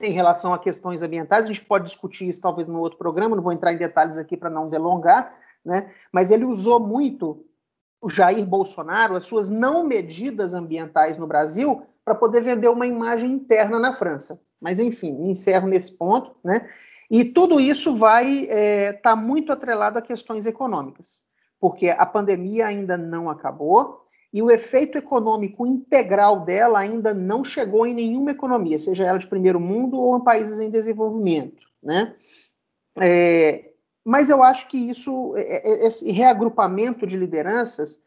em 0.00 0.12
relação 0.12 0.52
a 0.52 0.58
questões 0.58 1.02
ambientais. 1.02 1.44
A 1.44 1.48
gente 1.48 1.64
pode 1.64 1.86
discutir 1.86 2.28
isso 2.28 2.40
talvez 2.40 2.68
no 2.68 2.80
outro 2.80 2.98
programa, 2.98 3.36
não 3.36 3.42
vou 3.42 3.52
entrar 3.52 3.72
em 3.72 3.78
detalhes 3.78 4.18
aqui 4.18 4.36
para 4.36 4.50
não 4.50 4.68
delongar, 4.68 5.34
né? 5.64 5.90
mas 6.12 6.30
ele 6.30 6.44
usou 6.44 6.80
muito 6.80 7.44
o 8.00 8.10
Jair 8.10 8.44
Bolsonaro, 8.44 9.16
as 9.16 9.24
suas 9.24 9.48
não 9.48 9.82
medidas 9.82 10.52
ambientais 10.52 11.16
no 11.16 11.26
Brasil, 11.26 11.86
para 12.04 12.14
poder 12.14 12.42
vender 12.42 12.68
uma 12.68 12.86
imagem 12.86 13.30
interna 13.30 13.78
na 13.78 13.94
França. 13.94 14.40
Mas, 14.60 14.78
enfim, 14.78 15.30
encerro 15.30 15.66
nesse 15.66 15.96
ponto. 15.96 16.36
Né? 16.44 16.68
E 17.10 17.24
tudo 17.24 17.58
isso 17.58 17.96
vai 17.96 18.42
estar 18.42 18.54
é, 18.54 18.92
tá 18.92 19.16
muito 19.16 19.52
atrelado 19.52 19.98
a 19.98 20.02
questões 20.02 20.44
econômicas, 20.44 21.24
porque 21.58 21.88
a 21.88 22.04
pandemia 22.04 22.66
ainda 22.66 22.96
não 22.96 23.30
acabou, 23.30 24.03
e 24.34 24.42
o 24.42 24.50
efeito 24.50 24.98
econômico 24.98 25.64
integral 25.64 26.40
dela 26.40 26.80
ainda 26.80 27.14
não 27.14 27.44
chegou 27.44 27.86
em 27.86 27.94
nenhuma 27.94 28.32
economia, 28.32 28.80
seja 28.80 29.04
ela 29.04 29.16
de 29.16 29.28
primeiro 29.28 29.60
mundo 29.60 29.96
ou 29.96 30.18
em 30.18 30.24
países 30.24 30.58
em 30.58 30.72
desenvolvimento, 30.72 31.64
né? 31.80 32.12
É, 32.98 33.70
mas 34.04 34.28
eu 34.30 34.42
acho 34.42 34.66
que 34.66 34.76
isso, 34.76 35.36
é, 35.36 35.70
é, 35.70 35.86
esse 35.86 36.10
reagrupamento 36.10 37.06
de 37.06 37.16
lideranças 37.16 38.00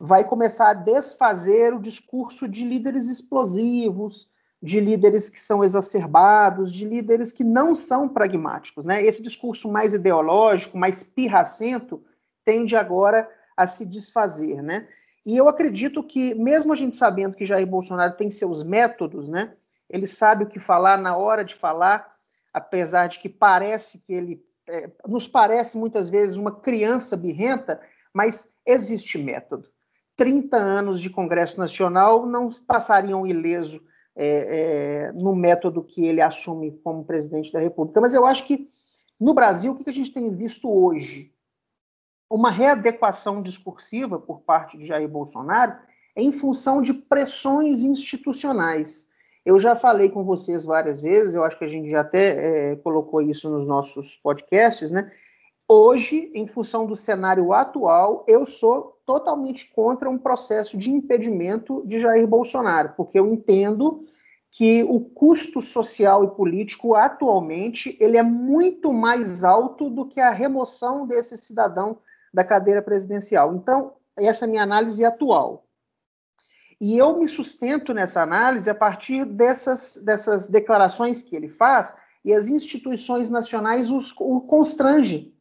vai 0.00 0.26
começar 0.26 0.70
a 0.70 0.74
desfazer 0.74 1.74
o 1.74 1.80
discurso 1.80 2.48
de 2.48 2.64
líderes 2.64 3.06
explosivos, 3.06 4.30
de 4.62 4.80
líderes 4.80 5.28
que 5.28 5.38
são 5.38 5.62
exacerbados, 5.62 6.72
de 6.72 6.86
líderes 6.86 7.32
que 7.32 7.44
não 7.44 7.76
são 7.76 8.08
pragmáticos, 8.08 8.86
né? 8.86 9.04
Esse 9.04 9.22
discurso 9.22 9.70
mais 9.70 9.92
ideológico, 9.92 10.78
mais 10.78 11.02
pirracento, 11.02 12.02
tende 12.46 12.74
agora 12.74 13.28
a 13.54 13.66
se 13.66 13.84
desfazer, 13.84 14.62
né? 14.62 14.88
E 15.26 15.36
eu 15.36 15.48
acredito 15.48 16.04
que, 16.04 16.36
mesmo 16.36 16.72
a 16.72 16.76
gente 16.76 16.96
sabendo 16.96 17.36
que 17.36 17.44
Jair 17.44 17.66
Bolsonaro 17.66 18.16
tem 18.16 18.30
seus 18.30 18.62
métodos, 18.62 19.28
né? 19.28 19.54
Ele 19.90 20.06
sabe 20.06 20.44
o 20.44 20.46
que 20.46 20.60
falar 20.60 20.96
na 20.96 21.16
hora 21.16 21.44
de 21.44 21.56
falar, 21.56 22.14
apesar 22.54 23.08
de 23.08 23.18
que 23.18 23.28
parece 23.28 23.98
que 23.98 24.12
ele 24.12 24.46
é, 24.68 24.88
nos 25.06 25.26
parece 25.26 25.76
muitas 25.76 26.08
vezes 26.08 26.36
uma 26.36 26.52
criança 26.52 27.16
birrenta, 27.16 27.80
mas 28.14 28.48
existe 28.64 29.18
método. 29.18 29.68
30 30.16 30.56
anos 30.56 31.00
de 31.00 31.10
Congresso 31.10 31.58
Nacional 31.58 32.24
não 32.24 32.48
passariam 32.66 33.26
ileso 33.26 33.82
é, 34.14 35.08
é, 35.08 35.12
no 35.12 35.34
método 35.34 35.82
que 35.82 36.06
ele 36.06 36.20
assume 36.20 36.70
como 36.82 37.04
presidente 37.04 37.52
da 37.52 37.58
República. 37.58 38.00
Mas 38.00 38.14
eu 38.14 38.24
acho 38.26 38.46
que 38.46 38.68
no 39.20 39.34
Brasil, 39.34 39.72
o 39.72 39.76
que 39.76 39.90
a 39.90 39.92
gente 39.92 40.12
tem 40.12 40.34
visto 40.34 40.70
hoje? 40.70 41.32
Uma 42.28 42.50
readequação 42.50 43.42
discursiva 43.42 44.18
por 44.18 44.40
parte 44.40 44.76
de 44.76 44.86
Jair 44.86 45.08
Bolsonaro 45.08 45.76
em 46.16 46.32
função 46.32 46.82
de 46.82 46.92
pressões 46.92 47.82
institucionais. 47.82 49.08
Eu 49.44 49.60
já 49.60 49.76
falei 49.76 50.08
com 50.08 50.24
vocês 50.24 50.64
várias 50.64 51.00
vezes, 51.00 51.34
eu 51.34 51.44
acho 51.44 51.58
que 51.58 51.64
a 51.64 51.68
gente 51.68 51.88
já 51.88 52.00
até 52.00 52.72
é, 52.72 52.76
colocou 52.76 53.22
isso 53.22 53.48
nos 53.48 53.66
nossos 53.66 54.16
podcasts, 54.16 54.90
né? 54.90 55.12
Hoje, 55.68 56.30
em 56.34 56.46
função 56.46 56.86
do 56.86 56.94
cenário 56.94 57.52
atual, 57.52 58.24
eu 58.28 58.46
sou 58.46 59.00
totalmente 59.04 59.72
contra 59.72 60.08
um 60.08 60.18
processo 60.18 60.76
de 60.76 60.90
impedimento 60.90 61.82
de 61.86 62.00
Jair 62.00 62.26
Bolsonaro, 62.26 62.94
porque 62.96 63.18
eu 63.18 63.26
entendo 63.26 64.04
que 64.50 64.84
o 64.84 65.00
custo 65.00 65.60
social 65.60 66.24
e 66.24 66.30
político 66.30 66.94
atualmente 66.94 67.96
ele 68.00 68.16
é 68.16 68.22
muito 68.22 68.92
mais 68.92 69.44
alto 69.44 69.90
do 69.90 70.06
que 70.06 70.20
a 70.20 70.30
remoção 70.30 71.06
desse 71.06 71.36
cidadão 71.36 71.98
da 72.36 72.44
cadeira 72.44 72.82
presidencial. 72.82 73.56
Então, 73.56 73.94
essa 74.14 74.44
é 74.44 74.46
a 74.46 74.50
minha 74.50 74.62
análise 74.62 75.02
atual. 75.02 75.64
E 76.78 76.98
eu 76.98 77.18
me 77.18 77.26
sustento 77.26 77.94
nessa 77.94 78.20
análise 78.20 78.68
a 78.68 78.74
partir 78.74 79.24
dessas, 79.24 79.96
dessas 80.04 80.46
declarações 80.46 81.22
que 81.22 81.34
ele 81.34 81.48
faz 81.48 81.96
e 82.22 82.34
as 82.34 82.46
instituições 82.46 83.30
nacionais 83.30 83.90
os, 83.90 84.12
o 84.18 84.42
constrangem. 84.42 85.34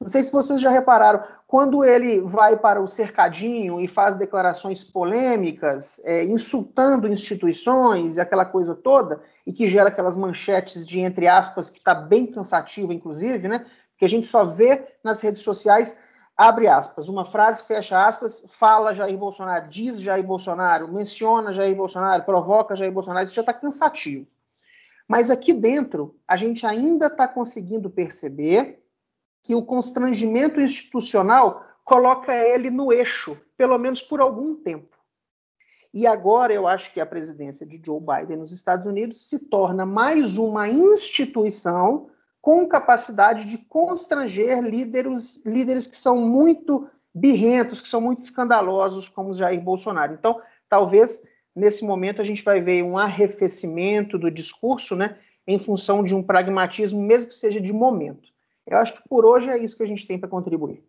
Não 0.00 0.08
sei 0.08 0.24
se 0.24 0.32
vocês 0.32 0.60
já 0.60 0.70
repararam, 0.70 1.22
quando 1.46 1.84
ele 1.84 2.20
vai 2.22 2.58
para 2.58 2.82
o 2.82 2.88
cercadinho 2.88 3.80
e 3.80 3.86
faz 3.86 4.16
declarações 4.16 4.82
polêmicas, 4.82 6.00
é, 6.04 6.24
insultando 6.24 7.06
instituições 7.06 8.16
e 8.16 8.20
aquela 8.20 8.44
coisa 8.44 8.74
toda, 8.74 9.22
e 9.46 9.52
que 9.52 9.68
gera 9.68 9.88
aquelas 9.88 10.16
manchetes 10.16 10.84
de 10.84 10.98
entre 10.98 11.28
aspas, 11.28 11.70
que 11.70 11.78
está 11.78 11.94
bem 11.94 12.26
cansativa, 12.26 12.92
inclusive, 12.92 13.46
né? 13.46 13.64
Que 13.96 14.04
a 14.04 14.08
gente 14.08 14.26
só 14.26 14.44
vê 14.44 14.84
nas 15.04 15.20
redes 15.20 15.42
sociais 15.42 15.94
abre 16.36 16.66
aspas, 16.66 17.08
uma 17.08 17.24
frase, 17.24 17.64
fecha 17.64 18.06
aspas, 18.06 18.44
fala 18.48 18.94
Jair 18.94 19.16
Bolsonaro, 19.16 19.68
diz 19.68 20.00
Jair 20.00 20.24
Bolsonaro, 20.24 20.92
menciona 20.92 21.52
Jair 21.52 21.76
Bolsonaro, 21.76 22.24
provoca 22.24 22.76
Jair 22.76 22.92
Bolsonaro, 22.92 23.26
isso 23.26 23.34
já 23.34 23.42
está 23.42 23.52
cansativo. 23.52 24.26
Mas 25.06 25.30
aqui 25.30 25.52
dentro, 25.52 26.18
a 26.26 26.36
gente 26.36 26.66
ainda 26.66 27.06
está 27.06 27.28
conseguindo 27.28 27.90
perceber 27.90 28.82
que 29.42 29.54
o 29.54 29.64
constrangimento 29.64 30.60
institucional 30.60 31.62
coloca 31.84 32.34
ele 32.34 32.70
no 32.70 32.92
eixo, 32.92 33.38
pelo 33.56 33.78
menos 33.78 34.00
por 34.00 34.20
algum 34.20 34.54
tempo. 34.56 34.96
E 35.92 36.06
agora 36.06 36.52
eu 36.52 36.66
acho 36.66 36.92
que 36.92 37.00
a 37.00 37.06
presidência 37.06 37.64
de 37.64 37.80
Joe 37.84 38.00
Biden 38.00 38.38
nos 38.38 38.50
Estados 38.50 38.86
Unidos 38.86 39.28
se 39.28 39.38
torna 39.38 39.86
mais 39.86 40.38
uma 40.38 40.68
instituição 40.68 42.08
com 42.44 42.68
capacidade 42.68 43.46
de 43.46 43.56
constranger 43.56 44.60
líderes, 44.60 45.42
líderes 45.46 45.86
que 45.86 45.96
são 45.96 46.20
muito 46.20 46.86
birrentos, 47.14 47.80
que 47.80 47.88
são 47.88 48.02
muito 48.02 48.22
escandalosos, 48.22 49.08
como 49.08 49.34
Jair 49.34 49.62
Bolsonaro. 49.62 50.12
Então, 50.12 50.42
talvez 50.68 51.22
nesse 51.56 51.82
momento 51.82 52.20
a 52.20 52.24
gente 52.24 52.44
vai 52.44 52.60
ver 52.60 52.82
um 52.82 52.98
arrefecimento 52.98 54.18
do 54.18 54.30
discurso, 54.30 54.94
né, 54.94 55.18
em 55.46 55.58
função 55.58 56.04
de 56.04 56.14
um 56.14 56.22
pragmatismo, 56.22 57.00
mesmo 57.00 57.28
que 57.28 57.34
seja 57.34 57.58
de 57.58 57.72
momento. 57.72 58.28
Eu 58.66 58.76
acho 58.76 58.92
que 58.92 59.08
por 59.08 59.24
hoje 59.24 59.48
é 59.48 59.56
isso 59.56 59.74
que 59.74 59.82
a 59.82 59.88
gente 59.88 60.06
tem 60.06 60.18
para 60.18 60.28
contribuir. 60.28 60.84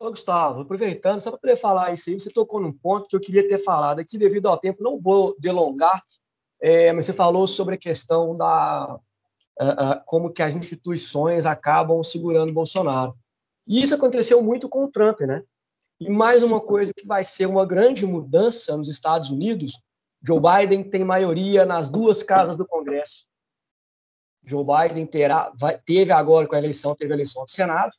Ô, 0.00 0.10
Gustavo, 0.10 0.62
aproveitando, 0.62 1.20
só 1.20 1.30
para 1.30 1.38
poder 1.38 1.58
falar 1.58 1.92
isso 1.92 2.10
aí, 2.10 2.18
você 2.18 2.28
tocou 2.28 2.58
num 2.58 2.72
ponto 2.72 3.08
que 3.08 3.14
eu 3.14 3.20
queria 3.20 3.46
ter 3.46 3.58
falado 3.58 4.00
aqui, 4.00 4.18
devido 4.18 4.48
ao 4.48 4.58
tempo, 4.58 4.82
não 4.82 4.98
vou 4.98 5.36
delongar, 5.38 6.02
é, 6.60 6.92
mas 6.92 7.06
você 7.06 7.12
falou 7.12 7.46
sobre 7.46 7.76
a 7.76 7.78
questão 7.78 8.36
da, 8.36 8.98
como 10.06 10.32
que 10.32 10.42
as 10.42 10.54
instituições 10.54 11.46
acabam 11.46 12.02
segurando 12.02 12.52
Bolsonaro. 12.52 13.14
E 13.66 13.82
isso 13.82 13.94
aconteceu 13.94 14.42
muito 14.42 14.68
com 14.68 14.84
o 14.84 14.90
Trump, 14.90 15.20
né? 15.20 15.42
E 16.00 16.08
mais 16.08 16.42
uma 16.42 16.60
coisa 16.60 16.92
que 16.96 17.06
vai 17.06 17.22
ser 17.22 17.46
uma 17.46 17.66
grande 17.66 18.06
mudança 18.06 18.76
nos 18.76 18.88
Estados 18.88 19.30
Unidos, 19.30 19.78
Joe 20.22 20.40
Biden 20.40 20.82
tem 20.82 21.04
maioria 21.04 21.66
nas 21.66 21.88
duas 21.88 22.22
casas 22.22 22.56
do 22.56 22.66
Congresso. 22.66 23.24
Joe 24.42 24.64
Biden 24.64 25.06
terá, 25.06 25.52
vai, 25.58 25.78
teve 25.78 26.10
agora 26.10 26.46
com 26.48 26.54
a 26.54 26.58
eleição, 26.58 26.94
teve 26.94 27.12
a 27.12 27.16
eleição 27.16 27.44
do 27.44 27.50
Senado, 27.50 27.92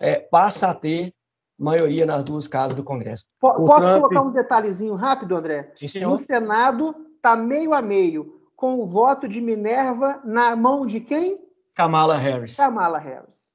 é, 0.00 0.20
passa 0.20 0.68
a 0.68 0.74
ter 0.74 1.12
maioria 1.58 2.06
nas 2.06 2.24
duas 2.24 2.46
casas 2.46 2.76
do 2.76 2.84
Congresso. 2.84 3.24
P 3.40 3.40
posso 3.40 3.80
Trump... 3.80 4.00
colocar 4.00 4.22
um 4.22 4.32
detalhezinho 4.32 4.94
rápido, 4.94 5.36
André? 5.36 5.72
Sim, 5.74 5.88
senhor. 5.88 6.20
No 6.20 6.26
Senado 6.26 6.94
está 7.16 7.36
meio 7.36 7.74
a 7.74 7.82
meio 7.82 8.41
com 8.62 8.78
o 8.78 8.86
voto 8.86 9.26
de 9.26 9.40
Minerva 9.40 10.20
na 10.22 10.54
mão 10.54 10.86
de 10.86 11.00
quem? 11.00 11.44
Kamala 11.74 12.16
Harris. 12.16 12.56
Kamala 12.56 12.96
Harris. 12.96 13.48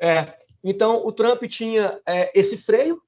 É, 0.00 0.34
então 0.64 1.06
o 1.06 1.12
Trump 1.12 1.42
tinha 1.42 2.00
é, 2.08 2.32
esse 2.34 2.56
freio, 2.56 3.02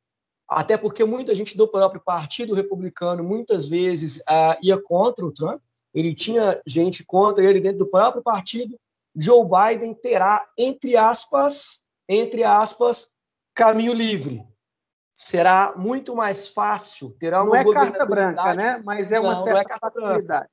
até 0.47 0.77
porque 0.77 1.03
muita 1.07 1.35
gente 1.35 1.57
do 1.57 1.67
próprio 1.67 2.03
Partido 2.03 2.53
Republicano 2.53 3.25
muitas 3.25 3.67
vezes 3.67 4.19
uh, 4.19 4.59
ia 4.61 4.79
contra 4.79 5.25
o 5.25 5.33
Trump, 5.33 5.63
ele 5.95 6.15
tinha 6.15 6.61
gente 6.67 7.03
contra 7.03 7.43
ele 7.43 7.61
dentro 7.61 7.79
do 7.79 7.91
próprio 7.91 8.23
partido. 8.23 8.79
Joe 9.17 9.43
Biden 9.43 9.95
terá, 9.95 10.47
entre 10.59 10.99
aspas, 10.99 11.83
entre 12.07 12.45
aspas, 12.45 13.11
caminho 13.55 13.95
livre. 13.95 14.45
Será 15.15 15.73
muito 15.79 16.15
mais 16.15 16.51
fácil, 16.51 17.17
terá 17.19 17.43
uma 17.43 17.63
não 17.63 17.73
é 17.73 17.75
carta 17.75 18.05
branca, 18.05 18.55
né? 18.55 18.83
Mas 18.85 19.11
é 19.11 19.19
uma 19.19 19.33
não, 19.33 19.45
certa 19.45 19.55
não 19.55 19.61
é 19.61 19.65
carta 19.65 19.91
branca 19.91 20.51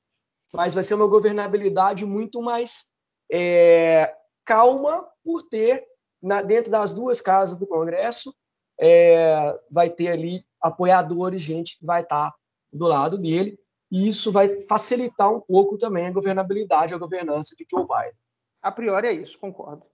mas 0.56 0.74
vai 0.74 0.84
ser 0.84 0.94
uma 0.94 1.08
governabilidade 1.08 2.06
muito 2.06 2.42
mais 2.42 2.86
é, 3.32 4.16
calma 4.46 5.08
por 5.24 5.44
ter, 5.44 5.86
na, 6.22 6.42
dentro 6.42 6.72
das 6.72 6.94
duas 6.94 7.20
casas 7.20 7.58
do 7.58 7.68
Congresso, 7.68 8.34
é, 8.80 9.58
vai 9.72 9.90
ter 9.90 10.10
ali 10.10 10.46
apoiadores, 10.62 11.42
gente 11.42 11.78
que 11.78 11.86
vai 11.86 12.02
estar 12.02 12.34
do 12.72 12.86
lado 12.86 13.18
dele, 13.18 13.60
e 13.92 14.08
isso 14.08 14.32
vai 14.32 14.62
facilitar 14.64 15.32
um 15.32 15.40
pouco 15.40 15.78
também 15.78 16.08
a 16.08 16.12
governabilidade, 16.12 16.94
a 16.94 16.98
governança 16.98 17.56
de 17.56 17.66
Joe 17.70 17.86
Biden. 17.86 18.18
A 18.62 18.72
priori 18.72 19.08
é 19.08 19.14
isso, 19.14 19.38
concordo. 19.40 19.86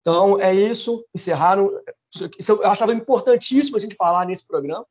Então, 0.00 0.38
é 0.38 0.54
isso. 0.54 1.04
Encerraram. 1.14 1.80
Isso 2.38 2.52
eu 2.52 2.66
achava 2.66 2.92
importantíssimo 2.92 3.76
a 3.76 3.80
gente 3.80 3.96
falar 3.96 4.26
nesse 4.26 4.46
programa. 4.46 4.86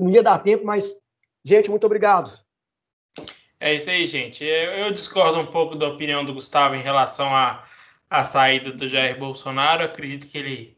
Não 0.00 0.10
ia 0.10 0.22
dar 0.22 0.38
tempo, 0.38 0.64
mas, 0.64 0.98
gente, 1.44 1.70
muito 1.70 1.84
obrigado. 1.84 2.32
É 3.62 3.72
isso 3.74 3.88
aí, 3.88 4.04
gente. 4.06 4.42
Eu, 4.44 4.90
discordo 4.90 5.38
um 5.38 5.46
pouco 5.46 5.76
da 5.76 5.86
opinião 5.86 6.24
do 6.24 6.34
Gustavo 6.34 6.74
em 6.74 6.82
relação 6.82 7.32
à, 7.32 7.62
à 8.10 8.24
saída 8.24 8.72
do 8.72 8.88
Jair 8.88 9.16
Bolsonaro. 9.16 9.84
Acredito 9.84 10.26
que 10.26 10.36
ele 10.36 10.76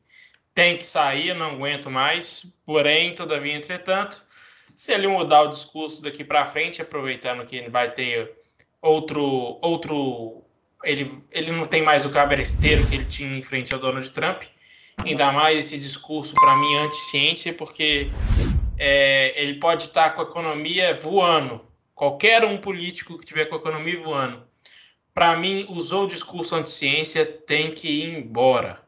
tem 0.55 0.77
que 0.77 0.85
sair, 0.85 1.35
não 1.35 1.53
aguento 1.53 1.91
mais. 1.91 2.45
Porém, 2.67 3.15
todavia, 3.15 3.55
entretanto, 3.55 4.23
se 4.75 4.93
ele 4.93 5.09
mudar 5.09 5.45
o 5.45 5.49
discurso 5.49 6.03
daqui 6.03 6.23
para 6.23 6.45
frente, 6.45 6.83
aproveitando 6.83 7.47
que 7.47 7.57
ele 7.57 7.71
vai 7.71 7.91
ter 7.91 8.35
outro 8.83 9.59
outro 9.63 10.45
ele, 10.85 11.25
ele 11.33 11.53
não 11.53 11.65
tem 11.65 11.83
mais 11.83 12.05
o 12.05 12.11
cabresteiro 12.11 12.87
que 12.87 12.97
ele 12.97 13.07
tinha 13.07 13.39
em 13.39 13.43
frente 13.43 13.73
ao 13.73 13.81
Donald 13.81 14.11
Trump, 14.11 14.43
ainda 15.03 15.33
mais 15.33 15.59
esse 15.59 15.79
discurso 15.79 16.35
para 16.35 16.55
mim 16.55 16.77
anti-ciência, 16.77 17.55
porque 17.55 18.11
é, 18.77 19.43
ele 19.43 19.55
pode 19.59 19.85
estar 19.85 20.11
com 20.11 20.21
a 20.21 20.25
economia 20.25 20.95
voando, 20.95 21.73
qualquer 21.95 22.45
um 22.45 22.59
político 22.59 23.19
que 23.19 23.27
tiver 23.27 23.47
com 23.47 23.55
a 23.55 23.59
economia 23.59 24.03
voando, 24.03 24.43
para 25.15 25.37
mim, 25.37 25.65
usou 25.69 26.05
o 26.05 26.09
discurso 26.09 26.57
anti-ciência, 26.57 27.25
tem 27.25 27.71
que 27.71 27.89
ir 27.89 28.19
embora. 28.19 28.81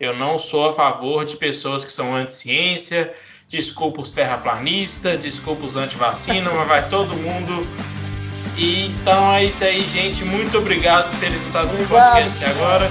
Eu 0.00 0.16
não 0.16 0.38
sou 0.38 0.70
a 0.70 0.72
favor 0.72 1.24
de 1.24 1.36
pessoas 1.36 1.84
que 1.84 1.92
são 1.92 2.14
anti-ciência, 2.14 3.14
desculpa 3.46 4.00
os 4.00 4.10
terraplanistas, 4.10 5.20
desculpa 5.20 5.64
os 5.66 5.76
anti-vacina, 5.76 6.50
mas 6.50 6.68
vai 6.68 6.88
todo 6.88 7.14
mundo. 7.16 7.66
E, 8.56 8.86
então 8.86 9.32
é 9.34 9.44
isso 9.44 9.64
aí, 9.64 9.82
gente. 9.82 10.24
Muito 10.24 10.56
obrigado 10.58 11.10
por 11.10 11.20
ter 11.20 11.32
escutado 11.32 11.74
esse 11.74 11.86
podcast 11.86 12.42
até 12.42 12.50
agora. 12.50 12.90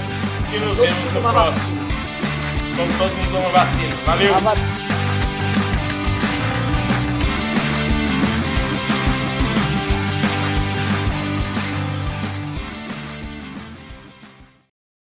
E 0.54 0.58
nos 0.60 0.78
vemos 0.78 1.12
no 1.12 1.20
próximo. 1.22 1.86
Vamos 2.76 2.96
todo 2.96 3.10
mundo 3.10 3.32
tomar 3.32 3.48
vacina. 3.50 3.94
Valeu! 4.04 4.75